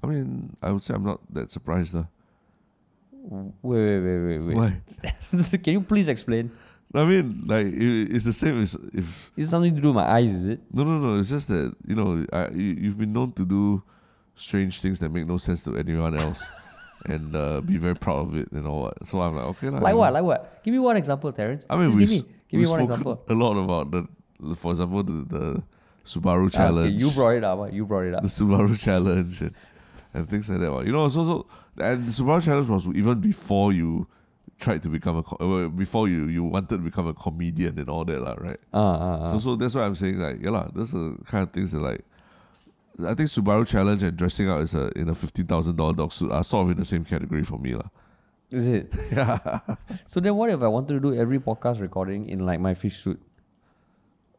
[0.02, 1.94] I mean, I would say I'm not that surprised.
[1.94, 2.04] Uh.
[3.12, 4.56] Wait, wait, wait, wait, wait.
[4.56, 5.56] Why?
[5.62, 6.50] Can you please explain?
[6.94, 9.30] I mean, like, it, it's the same as if.
[9.36, 10.34] It's something to do with my eyes?
[10.34, 10.60] Is it?
[10.72, 11.18] No, no, no.
[11.20, 13.82] It's just that, you know, I, you, you've been known to do
[14.34, 16.44] strange things that make no sense to anyone else
[17.06, 19.06] and uh, be very proud of it and all that.
[19.06, 19.70] So I'm like, okay.
[19.70, 20.12] lah, Like what?
[20.12, 20.62] Like what?
[20.64, 21.64] Give me one example, Terence.
[21.70, 23.22] I mean, Just we give me, give me one example.
[23.28, 25.62] A lot about the, for example, the, the
[26.04, 27.00] Subaru Ah, okay, challenge.
[27.00, 27.72] you brought it up.
[27.72, 28.22] You brought it up.
[28.22, 29.42] the Subaru challenge
[30.14, 30.72] and, things like that.
[30.72, 30.86] what.
[30.86, 31.46] You know, so so
[31.78, 34.06] and Subaru challenge was even before you
[34.58, 37.88] tried to become a co- uh, before you you wanted to become a comedian and
[37.88, 38.60] all that, lah, right?
[38.72, 39.32] Uh, uh, uh.
[39.32, 41.80] So so that's why I'm saying like yeah, lah, those are kind of things that
[41.80, 42.04] like
[43.00, 46.12] I think Subaru challenge and dressing up as a in a fifteen thousand dollar dog
[46.12, 47.88] suit are sort of in the same category for me, lah.
[48.50, 48.92] Is it?
[49.12, 49.60] Yeah.
[50.06, 52.96] So then, what if I wanted to do every podcast recording in like my fish
[52.96, 53.20] suit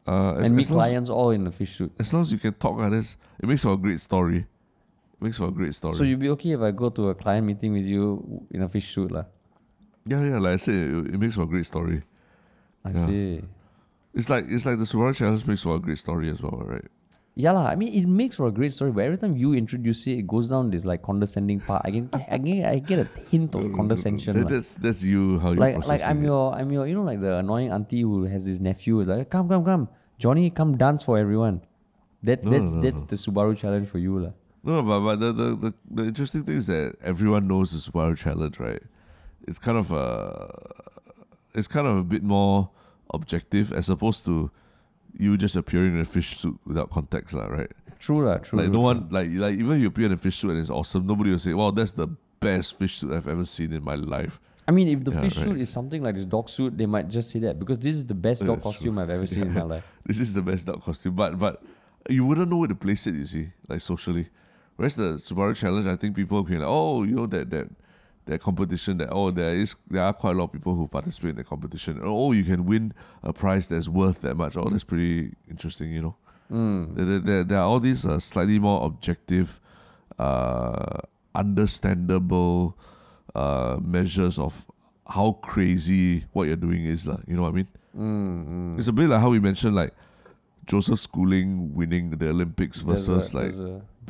[0.06, 1.90] Uh, as, and meet as, long as, clients all in a fish suit?
[1.98, 4.46] as long as you can talk, uh, that's, it makes for a great story.
[5.24, 5.96] Makes for a great story.
[5.96, 8.68] So you'd be okay if I go to a client meeting with you in a
[8.68, 9.24] fish suit, lah.
[10.04, 10.38] yeah, yeah.
[10.38, 12.02] Like I said, it, it makes for a great story.
[12.84, 13.06] I Yeah.
[13.08, 13.40] see.
[14.12, 16.84] It's like it's like the Subaru challenge makes for a great story as well, right?
[17.34, 17.66] Yeah, lah.
[17.72, 20.26] I mean, it makes for a great story, but every time you introduce it, it
[20.28, 21.82] goes down this like condescending part.
[21.88, 24.36] I get, I get, I get a hint of condescension.
[24.38, 26.30] That, that's that's you how you like like I'm it.
[26.30, 29.30] your I'm your you know like the annoying auntie who has this nephew who's like
[29.34, 29.88] come come come
[30.20, 31.64] Johnny come dance for everyone.
[32.22, 34.32] That No, that's no, no, that's the Subaru challenge for you lah.
[34.64, 38.16] No, but but the, the the the interesting thing is that everyone knows the Subaru
[38.16, 38.82] challenge, right?
[39.46, 40.48] It's kind of a
[41.54, 42.70] it's kind of a bit more
[43.12, 44.50] objective as opposed to
[45.16, 47.70] you just appearing in a fish suit without context, lah, right?
[47.98, 48.58] True lah, true.
[48.58, 48.80] like no true.
[48.80, 51.30] one like like even if you appear in a fish suit and it's awesome, nobody
[51.30, 52.08] will say, "Wow, that's the
[52.40, 55.36] best fish suit I've ever seen in my life." I mean, if the Yeah, fish
[55.36, 55.44] right.
[55.44, 58.06] suit is something like this dog suit, they might just say that because this is
[58.06, 59.02] the best Yeah, dog costume true.
[59.02, 59.84] I've ever seen in my life.
[60.06, 61.62] This is the best dog costume, but but
[62.08, 63.14] you wouldn't know where to place it.
[63.14, 64.28] You see, like socially.
[64.76, 67.68] Whereas the Subaru challenge, I think people can like, oh, you know that that
[68.26, 71.30] that competition that oh there is there are quite a lot of people who participate
[71.30, 72.00] in the competition.
[72.02, 74.56] Oh, you can win a prize that's worth that much.
[74.56, 75.92] Oh, that's pretty interesting.
[75.92, 76.16] You know,
[76.52, 76.94] Mm.
[76.94, 79.60] there, there, there are all these uh, slightly more objective,
[80.18, 80.98] uh,
[81.34, 82.76] understandable
[83.34, 84.66] uh, measures of
[85.08, 87.06] how crazy what you're doing is.
[87.06, 87.18] lah.
[87.26, 87.68] You know what I mean?
[87.96, 88.78] Mm, mm.
[88.78, 89.92] It's a bit like how we mentioned like
[90.66, 93.52] Joseph Schooling winning the Olympics There's a- versus like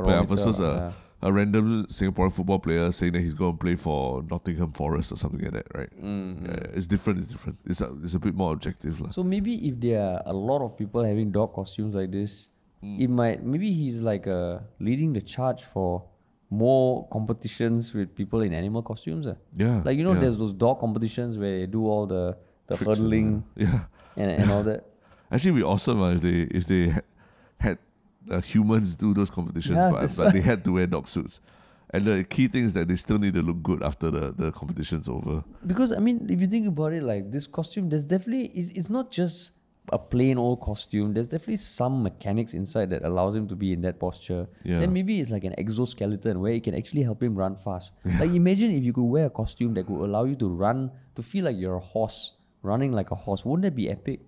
[0.07, 0.93] yeah, versus a-
[1.23, 1.29] yeah.
[1.29, 5.17] a random Singaporean football player saying that he's going to play for Nottingham Forest or
[5.17, 5.91] something like that, right?
[6.03, 7.21] Mm, Yeah, yeah, it's different.
[7.21, 7.59] It's different.
[7.65, 9.09] It's a, it's a bit more objective, lah.
[9.11, 12.49] So maybe if there are a lot of people having dog costumes like this,
[12.85, 13.01] Mm.
[13.01, 16.05] it might maybe he's like uh, leading the charge for
[16.51, 19.27] more competitions with people in animal costumes.
[19.27, 19.37] ah.
[19.57, 20.21] Yeah, Like you know, yeah.
[20.21, 22.37] there's those dog competitions where they do all the
[22.67, 23.45] the Tricks and hurdling all.
[23.65, 23.81] Yeah,
[24.21, 24.85] and, and all that.
[25.33, 27.05] actually, it'd be awesome ah, if they if they had,
[27.57, 27.79] had
[28.31, 31.41] uh, humans do those competitions, Yeah, but, but they had to wear dog suits.
[31.91, 34.51] And the key thing is that they still need to look good after the, the
[34.51, 35.45] competition's over.
[35.65, 38.91] Because I mean, if you think about it, like this costume, there's definitely it's, it's
[38.91, 39.53] not just
[39.93, 41.15] a plain old costume.
[41.15, 44.49] There's definitely some mechanics inside that allows him to be in that posture.
[44.65, 44.81] Yeah.
[44.81, 47.93] Then maybe it's like an exoskeleton where it can actually help him run fast.
[48.05, 51.23] Like imagine if you could wear a costume that could allow you to run to
[51.23, 53.45] feel like you're a horse running like a horse.
[53.45, 54.21] Wouldn't that be epic?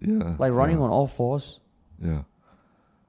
[0.00, 1.60] Yeah, Like running yeah, on all fours.
[2.02, 2.22] Yeah,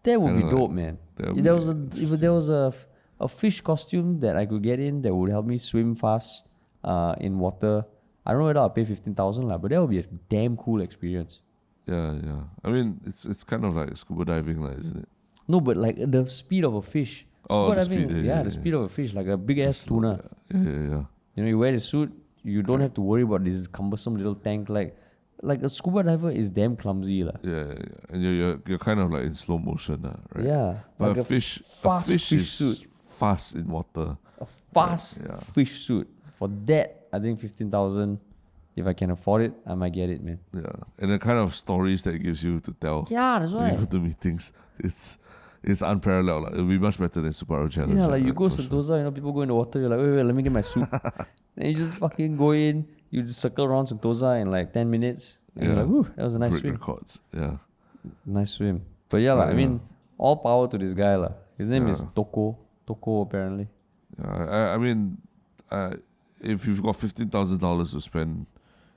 [0.04, 0.97] That would be know, dope, man.
[1.18, 2.74] If there was a if there was a,
[3.20, 6.47] a fish costume that I could get in that would help me swim fast
[6.84, 7.86] uh, in water.
[8.26, 10.58] I don't know whether I'll pay fifteen thousand lah, but that would be a damn
[10.58, 11.41] cool experience.
[11.88, 12.43] yeah, yeah.
[12.64, 15.10] I mean, it's it's kind of like scuba diving, like, isn't it?
[15.47, 17.26] No, but like the speed of a fish.
[17.49, 19.60] Oh, the diving, speed, yeah, yeah, yeah, the speed of a fish, like a big
[19.60, 20.24] ass tuna.
[20.54, 21.04] Yeah, yeah, yeah.
[21.36, 22.12] You know, you wear the suit,
[22.43, 24.70] you don't have to worry about this cumbersome little tank.
[24.70, 24.95] Like,
[25.44, 27.38] like a scuba diver is damn clumsy, lah.
[27.44, 28.12] Yeah, yeah, yeah.
[28.12, 30.46] and you're, you're you're kind of like in slow motion, uh, right?
[30.46, 32.88] Yeah, But like a fish, a fish, fish is suit.
[33.00, 34.18] fast in water.
[34.39, 35.38] a fast yeah.
[35.38, 36.08] fish suit.
[36.32, 38.20] For that, I think fifteen thousand.
[38.76, 40.39] If I can afford it, I might get it, man.
[40.52, 40.66] Yeah,
[40.98, 43.78] and the kind of stories that it gives you to tell Yeah, that's when you
[43.78, 45.20] go to meetings, it's
[45.62, 46.44] it's unparalleled.
[46.46, 47.94] Like, it'll be much better than Subaru Challenge.
[47.96, 48.66] Yeah, lah, like you go for sure.
[48.66, 50.52] Sentosa, you know, people go in the water, you're like, wait, wait, let me get
[50.52, 50.89] my suit.
[51.56, 55.39] then you just fucking go in, you just circle around Sentosa in like 10 minutes.
[55.55, 55.82] And you're Yeah.
[55.86, 56.74] like, whew, that was a nice Break swim.
[56.74, 57.11] records.
[57.32, 57.57] Yeah,
[58.26, 58.82] Nice swim.
[59.09, 59.80] But yeah, lah, I mean,
[60.18, 61.16] all power to this guy.
[61.16, 61.34] lah.
[61.57, 62.09] His name is Yeah.
[62.18, 62.57] Toco.
[62.88, 63.68] Toco, apparently.
[64.18, 64.49] yeah.
[64.57, 65.18] I, I mean,
[65.70, 65.93] uh,
[66.41, 68.45] if you've got fifteen thousand dollars to spend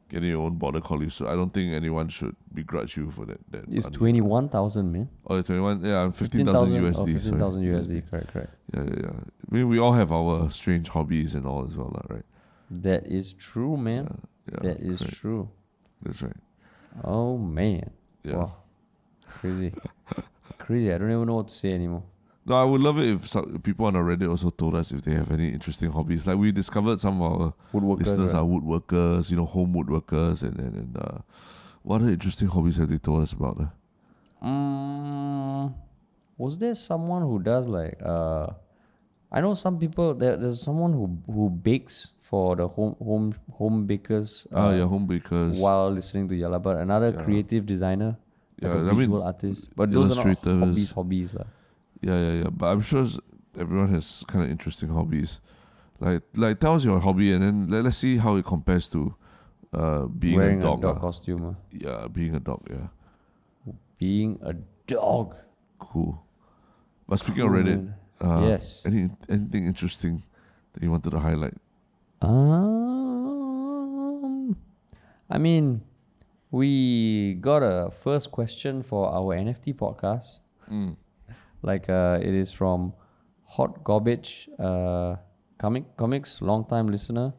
[0.08, 3.40] getting your own border collie so I don't think anyone should begrudge you for that.
[3.52, 3.98] that It's money.
[3.98, 5.08] 21,000, man.
[5.26, 5.84] Oh, twenty one.
[5.84, 6.88] Yeah, fifteen thousand USD.
[6.88, 7.14] Oh, sorry.
[7.14, 7.92] 15,000 USD.
[8.10, 8.52] Correct, correct.
[8.72, 9.10] Yeah, yeah, yeah.
[9.20, 12.24] I mean, we all have our strange hobbies and all as well, lah, right?
[12.70, 14.22] That is true, man.
[14.52, 15.48] Yeah, that is true.
[16.02, 16.36] That's right.
[17.04, 17.90] Oh, man.
[18.24, 18.36] Yeah.
[18.36, 18.56] Wow.
[19.28, 19.72] Crazy.
[20.58, 20.92] Crazy.
[20.92, 22.02] I don't even know what to say anymore.
[22.48, 25.02] No, I would love it if some, people on our Reddit also told us if
[25.02, 26.28] they have any interesting hobbies.
[26.28, 27.98] Like we discovered some of our Woodworkers.
[27.98, 28.38] listeners right?
[28.40, 31.18] are woodworkers, you know, home woodworkers, and and, and uh,
[31.82, 33.60] what other interesting hobbies have they told us about?
[33.60, 34.46] Uh?
[34.46, 35.74] Mm,
[36.38, 38.46] was there someone who does like uh
[39.32, 43.26] I know some people there, there's someone who who bakes for the home home
[43.58, 45.58] home bakers Ah, uh, yeah, home bakers.
[45.64, 47.22] while listening to Yalla but another Yeah.
[47.24, 48.12] creative designer
[48.60, 51.46] like Yeah, a I mean, visual artist but those are not hobbies hobbies lah.
[52.02, 52.50] Yeah, yeah, yeah.
[52.52, 53.04] But I'm sure
[53.56, 55.40] everyone has kind of interesting hobbies.
[56.00, 59.14] Like, like tell us your hobby, and then let, let's see how it compares to
[59.72, 60.84] uh, being wearing a dog.
[60.84, 60.94] ah.
[61.00, 61.54] costume ah.
[61.72, 62.60] Yeah, being a dog.
[62.68, 62.88] Yeah,
[63.98, 64.52] being a
[64.86, 65.36] dog
[65.80, 66.20] cool.
[67.08, 67.80] But speaking of Reddit,
[68.20, 68.82] uh, yes.
[68.84, 70.22] any anything interesting
[70.76, 71.56] that you wanted to highlight?
[72.22, 73.76] Um,
[75.28, 75.82] I mean,
[76.50, 80.40] we got a first question for our NFT podcast.
[80.70, 80.96] Mm.
[81.62, 82.92] Like, uh, it is from
[83.44, 85.16] Hot Garbage, uh,
[85.58, 87.32] comic comics, long time listener.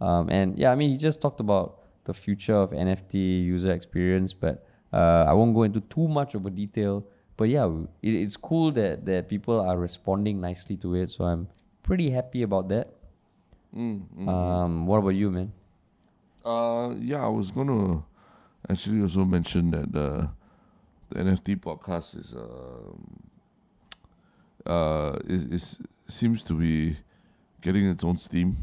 [0.00, 4.32] Um, and yeah, I mean, he just talked about the future of NFT user experience,
[4.32, 7.06] but uh, I won't go into too much of a detail.
[7.36, 7.66] But yeah,
[8.02, 11.10] it, it's cool that that people are responding nicely to it.
[11.10, 11.48] So I'm
[11.82, 12.94] pretty happy about that.
[13.76, 15.52] Mm, Um, what about you, man?
[16.44, 18.02] Uh, yeah, I was gonna
[18.68, 20.28] actually also mention that the
[21.10, 23.22] the NFT podcast is um
[24.66, 26.96] uh is, is seems to be
[27.60, 28.56] getting its own steam.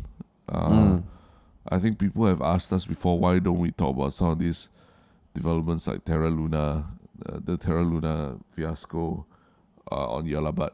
[0.48, 1.04] Uh, Mm.
[1.72, 4.70] I think people have asked us before why don't we talk about some of these
[5.34, 6.86] developments like Terra Luna,
[7.26, 9.26] uh, the Terra Luna fiasco
[9.92, 10.72] uh, on Yalabat.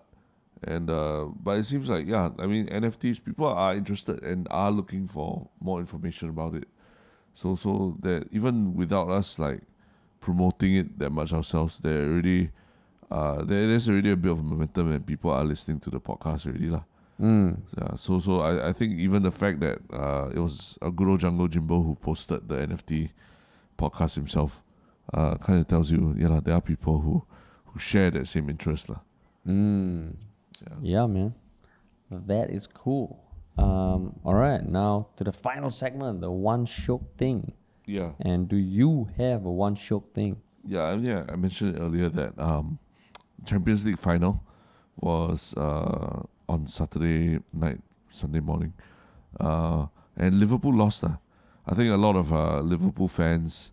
[0.63, 4.71] And uh, but it seems like yeah, I mean NFTs people are interested and are
[4.71, 6.67] looking for more information about it.
[7.33, 9.61] So so that even without us like
[10.21, 12.51] promoting it that much ourselves, there already
[13.11, 16.47] uh there, there's already a bit of momentum and people are listening to the podcast
[16.47, 16.83] already lah.
[17.21, 17.59] Mm.
[17.77, 21.07] Yeah, so so I, I think even the fact that uh it was a good
[21.07, 23.09] old Jungle Jimbo who posted the NFT
[23.77, 24.63] podcast himself,
[25.13, 27.23] uh kind of tells you yeah lah, there are people who
[27.65, 28.99] who share that same interest lah.
[29.45, 30.15] Mm.
[30.61, 30.77] Yeah.
[30.81, 31.33] Yeah, man.
[32.11, 33.21] That is cool.
[33.57, 37.53] Um, all right, now to the final segment, the one Shiok thing.
[37.85, 38.11] Yeah.
[38.19, 40.37] And do you have a one Shiok thing?
[40.65, 41.23] Yeah, I- yeah.
[41.29, 42.79] I mentioned earlier that um,
[43.45, 44.43] Champions League final
[44.97, 47.79] was uh, on Saturday night,
[48.09, 48.73] Sunday morning,
[49.39, 49.87] uh,
[50.17, 51.03] and Liverpool lost.
[51.03, 51.17] Uh.
[51.67, 53.71] I think a lot of uh, Liverpool fans.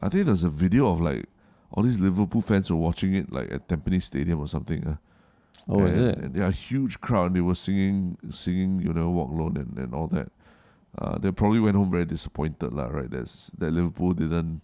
[0.00, 1.26] I think there's a video of like
[1.70, 4.86] all these Liverpool fans were watching it like at Tampines Stadium or something.
[4.86, 4.96] Uh.
[5.68, 6.18] Oh, is it?
[6.18, 7.26] And yeah, a huge crowd.
[7.26, 10.30] And they were singing, singing, you know, Walk Alone and, and all that.
[10.98, 12.88] Uh, they probably went home very disappointed, lah.
[12.88, 13.10] Right?
[13.10, 14.62] That's, that Liverpool didn't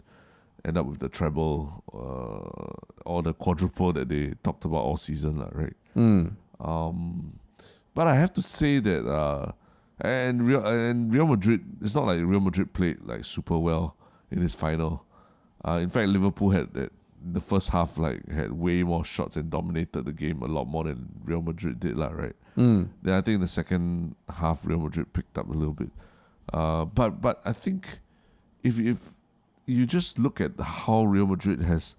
[0.65, 5.37] end up with the treble uh, or the quadruple that they talked about all season,
[5.39, 5.49] lah.
[5.51, 5.75] Right?
[5.95, 6.35] Mm.
[6.59, 7.39] Um,
[7.95, 9.53] but I have to say that uh,
[10.01, 11.61] and Real and Real Madrid.
[11.81, 13.95] It's not like Real Madrid played like super well
[14.31, 15.05] in this final.
[15.65, 16.91] Uh, in fact, Liverpool had that
[17.21, 20.83] the first half like had way more shots and dominated the game a lot more
[20.85, 22.09] than Real Madrid did, lah.
[22.09, 22.35] Right?
[22.57, 22.89] Mm.
[23.01, 25.89] Then I think the second half, Real Madrid picked up a little bit.
[26.53, 27.99] Uh, but but I think
[28.63, 29.11] if if
[29.65, 31.95] you just look at how Real Madrid has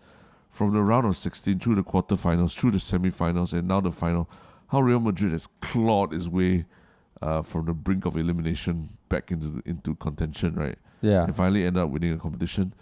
[0.50, 4.28] from the round of 16 through the quarterfinals, through the semifinals, and now the final,
[4.68, 6.64] how Real Madrid has clawed its way
[7.22, 10.78] uh, from the brink of elimination back into into contention, right?
[11.00, 11.24] Yeah.
[11.24, 12.74] And finally end up winning a competition.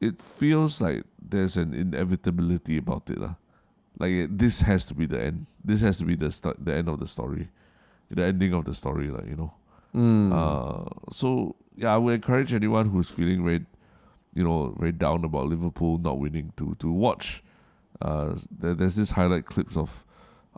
[0.00, 3.34] It feels like there's an inevitability about it, lah.
[3.98, 5.46] Like it, this has to be the end.
[5.64, 7.48] This has to be the start, the end of the story,
[8.10, 9.52] the ending of the story, like you know.
[9.94, 10.32] Mm.
[10.32, 13.64] Uh, so yeah, I would encourage anyone who's feeling very,
[14.34, 17.42] you know, very down about Liverpool not winning to to watch.
[18.02, 20.04] Uh, there, there's this highlight clips of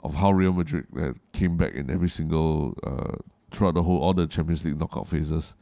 [0.03, 3.17] of how Real Madrid uh, came back in every single uh,
[3.51, 5.55] throughout the whole all the Champions League knockout phases,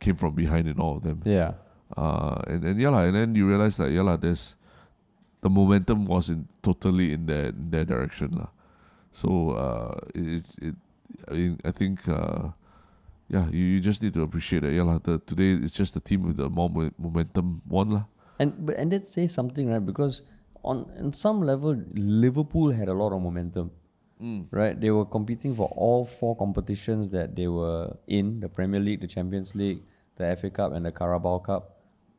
[0.00, 1.22] came from behind in all of them.
[1.24, 1.52] yeah.
[1.96, 4.56] Uh, and and yeah, lah, and then you realize that yeah, lah, there's
[5.42, 8.48] the momentum was in totally in their in their direction, lah.
[9.12, 10.74] So uh, it it
[11.28, 12.56] I mean I think uh,
[13.28, 14.72] yeah, you, you just need to appreciate that.
[14.72, 18.04] Yeah, lah, the today it's just the team with the more momentum won, lah.
[18.40, 19.84] And but and that says something, right?
[19.84, 20.22] Because
[20.64, 23.70] on on some level, Liverpool had a lot of momentum.
[24.52, 29.00] Right, they were competing for all four competitions that they were in: the Premier League,
[29.00, 29.82] the Champions League,
[30.14, 31.71] the FA Cup, and the Carabao Cup.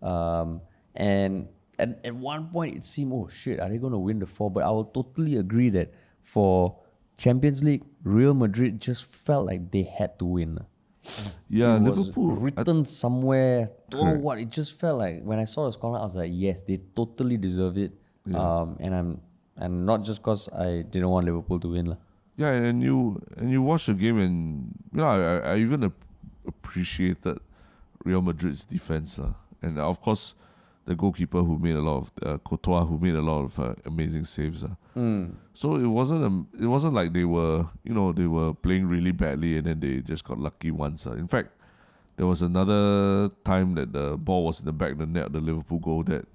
[0.04, 0.62] Um,
[0.96, 1.48] and
[1.80, 4.52] at, at one point, it seemed, oh shit, are they going to win the four?
[4.52, 5.92] But I will totally agree that
[6.22, 6.78] for
[7.18, 10.60] Champions League, Real Madrid just felt like they had to win.
[11.50, 12.32] Yeah, It was Liverpool.
[12.32, 13.70] I- written somewhere.
[13.90, 14.40] Don't know what.
[14.40, 17.38] It just felt like when I saw the scoreline, I was like, yes, they totally
[17.38, 17.92] deserve it.
[18.34, 19.22] Um, and I'm
[19.58, 21.86] and not just because I didn't want Liverpool to win.
[21.88, 21.98] lah.
[22.38, 25.84] Yeah, and you and you watch the game, and you know, I, I- I even
[25.84, 26.06] ap-
[26.48, 27.38] appreciated
[28.06, 29.34] Real Madrid's defense, uh,
[29.64, 30.36] and of course,
[30.86, 33.74] the goalkeeper who made a lot of uh, Courtois, who made a lot of uh,
[33.86, 34.64] amazing saves.
[34.64, 35.28] Uh.
[35.54, 39.12] So it wasn't a, it wasn't like they were you know they were playing really
[39.12, 41.08] badly and then they just got lucky once.
[41.08, 41.14] Uh.
[41.14, 41.50] In fact,
[42.18, 45.40] there was another time that the ball was in the back of the net, the
[45.40, 46.28] Liverpool goal that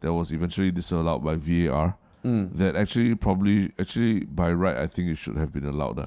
[0.00, 1.96] that was eventually disallowed by VAR.
[2.24, 5.98] That actually probably actually by right I think it should have been allowed.
[5.98, 6.06] Uh.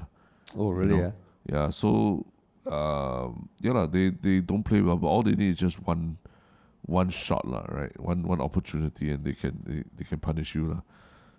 [0.56, 0.96] Oh, you really?
[0.96, 1.12] know?
[1.46, 2.26] Yeah, so
[2.70, 6.18] um, yeah, lah, they they don't play well, but all they need is just one
[6.88, 7.92] one shot, lah, right?
[8.00, 10.80] One one opportunity, and they can they, they can punish you, lah.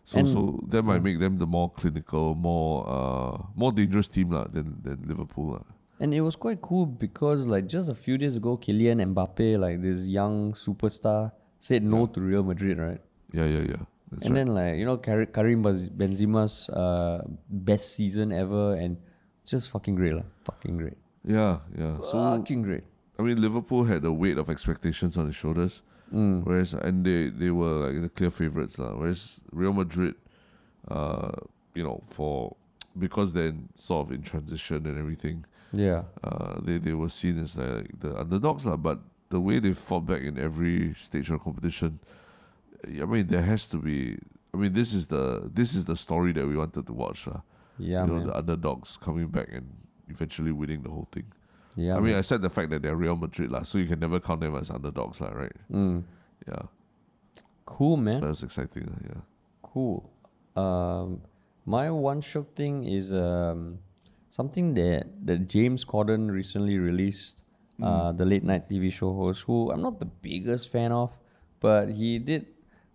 [0.05, 4.31] So And- so that might make them the more clinical, more uh more dangerous team
[4.31, 5.65] lah than than Liverpool lah.
[5.99, 9.81] And it was quite cool because like just a few days ago, Kylian Mbappe, like
[9.83, 13.01] this young superstar, said no to Real Madrid, right?
[13.33, 13.83] Yeah, yeah, yeah.
[14.09, 14.45] That's and right.
[14.45, 18.97] then like you know Kar- Karim Benzema's uh, best season ever, and
[19.45, 21.93] just fucking great lah, fucking great, yeah, yeah.
[22.09, 22.85] So fucking great.
[23.19, 25.81] I mean, Liverpool had a weight of expectations on his shoulders,
[26.13, 26.43] Mm.
[26.45, 28.95] whereas and they they were like the clear favorites lah.
[28.97, 30.15] Whereas Real Madrid,
[30.87, 31.31] uh,
[31.75, 32.55] you know, for
[32.97, 37.53] because they're sort of in transition and everything, Yeah, uh, they they were seen as
[37.57, 38.77] like the underdogs lah.
[38.77, 38.99] But
[39.29, 41.99] the way they fought back in every stage of competition,
[42.87, 44.17] I mean, there has to be.
[44.53, 47.41] I mean, this is the this is the story that we wanted to watch lah.
[47.77, 48.27] yeah, you know, man.
[48.27, 49.67] the underdogs coming back and
[50.09, 51.29] eventually winning the whole thing.
[51.79, 52.15] Yeah, I mean.
[52.15, 54.55] I said the fact that they're Real Madrid lah, so you can never count them
[54.55, 55.55] as underdogs lah, right?
[55.71, 56.03] Mm.
[56.47, 56.67] Yeah,
[57.65, 58.19] cool, man.
[58.21, 58.83] that was exciting.
[59.07, 59.21] Yeah,
[59.63, 60.09] Cool.
[60.55, 61.21] Um,
[61.65, 63.79] my one Shiok thing is um,
[64.27, 67.43] something that that James Corden recently released.
[67.79, 71.15] Uh, the late night TV show host, who I'm not the biggest fan of,
[71.63, 72.43] but he did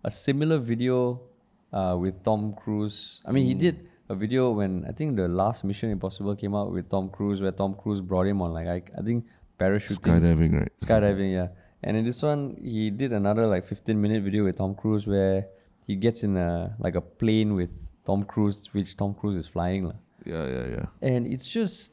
[0.05, 1.25] a similar video
[1.73, 3.17] uh, with Tom Cruise.
[3.25, 6.71] I mean, he did a video when I think the last Mission Impossible came out
[6.71, 9.25] with Tom Cruise, where Tom Cruise brought him on like I, I think
[9.59, 10.71] parachuting skydiving, right?
[10.77, 11.47] skydiving yeah
[11.83, 15.47] and in this one he did another like 15 minute video with tom cruise where
[15.87, 17.71] he gets in a like a plane with
[18.05, 19.93] tom cruise which tom cruise is flying.
[20.25, 20.85] Yeah, yeah, yeah.
[21.03, 21.91] and it's just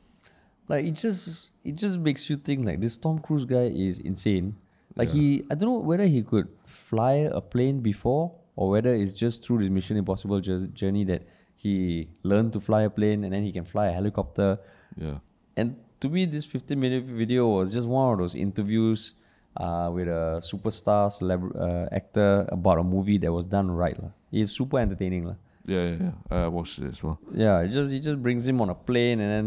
[0.66, 4.56] like it just it just makes you think like this tom cruise guy is insane
[4.96, 9.12] like he i don't know whether he could fly a plane before or whether it's
[9.12, 11.22] just through this mission impossible jour- journey that
[11.62, 14.58] he learned to fly a plane and then he can fly a helicopter
[14.96, 15.18] Yeah,
[15.56, 19.14] and to me, this 15 minute video was just one of those interviews
[19.56, 23.96] uh, with a superstar celeb- uh, actor about a movie that was done right.
[24.02, 24.10] lah.
[24.32, 25.24] It's super entertaining.
[25.30, 25.36] lah.
[25.64, 26.44] yeah, yeah, yeah.
[26.44, 27.18] I watched it as well.
[27.32, 29.46] Yeah, it just, it just brings him on a plane and then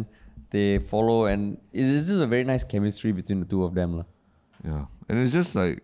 [0.55, 3.97] they follow, and it's, it's just a very nice chemistry between the two of them.
[3.99, 4.07] lah.
[4.63, 5.83] Yeah, and it's just like,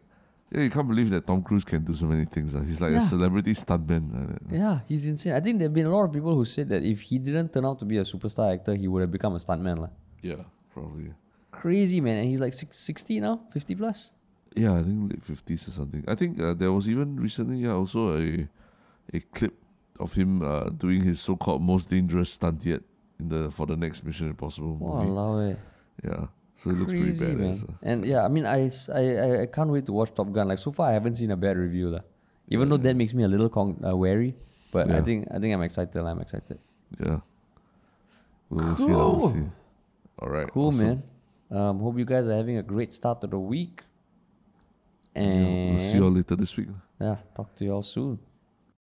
[0.51, 2.53] yeah, you can't believe that Tom Cruise can do so many things.
[2.55, 2.61] lah.
[2.61, 2.99] He's like Yeah.
[2.99, 4.37] a celebrity stuntman.
[4.51, 5.33] Yeah, he's insane.
[5.33, 7.53] I think there have been a lot of people who said that if he didn't
[7.53, 9.77] turn out to be a superstar actor, he would have become a stuntman.
[9.79, 9.89] lah.
[10.21, 10.43] Yeah,
[10.73, 11.13] probably.
[11.51, 12.17] Crazy, man.
[12.21, 14.13] And he's like six, 60 now, 50 plus.
[14.55, 16.03] Yeah, I think late fifties or something.
[16.07, 18.49] I think uh, there was even recently, yeah, also a
[19.13, 19.55] a clip
[19.99, 22.83] of him uh, doing his so-called most dangerous stunt yet
[23.19, 25.07] in the for the next Mission Impossible movie.
[25.07, 25.55] Walao eh.
[26.03, 26.27] Yeah,
[26.61, 27.53] so it looks Crazy, pretty man.
[27.57, 27.65] badass.
[27.65, 27.73] uh.
[27.81, 30.47] And yeah, I mean, I, I, I can't wait to watch Top Gun.
[30.47, 32.05] Like so far, I haven't seen a bad review, lah.
[32.53, 34.35] Even though that makes me a little con- uh, wary,
[34.71, 35.01] but I Yeah.
[35.01, 35.97] think I think I'm excited.
[35.97, 36.59] I'm excited.
[36.99, 37.19] Yeah,
[38.49, 38.91] we'll see.
[38.91, 39.29] lah, We'll Cool.
[39.33, 39.47] see.
[40.21, 40.85] All right, Cool, awesome.
[40.85, 40.97] man.
[41.49, 43.83] Um, hope you guys are having a great start to the week.
[45.15, 46.69] Yeah, And we'll see you all later this week.
[46.99, 48.19] yeah, talk to you all soon.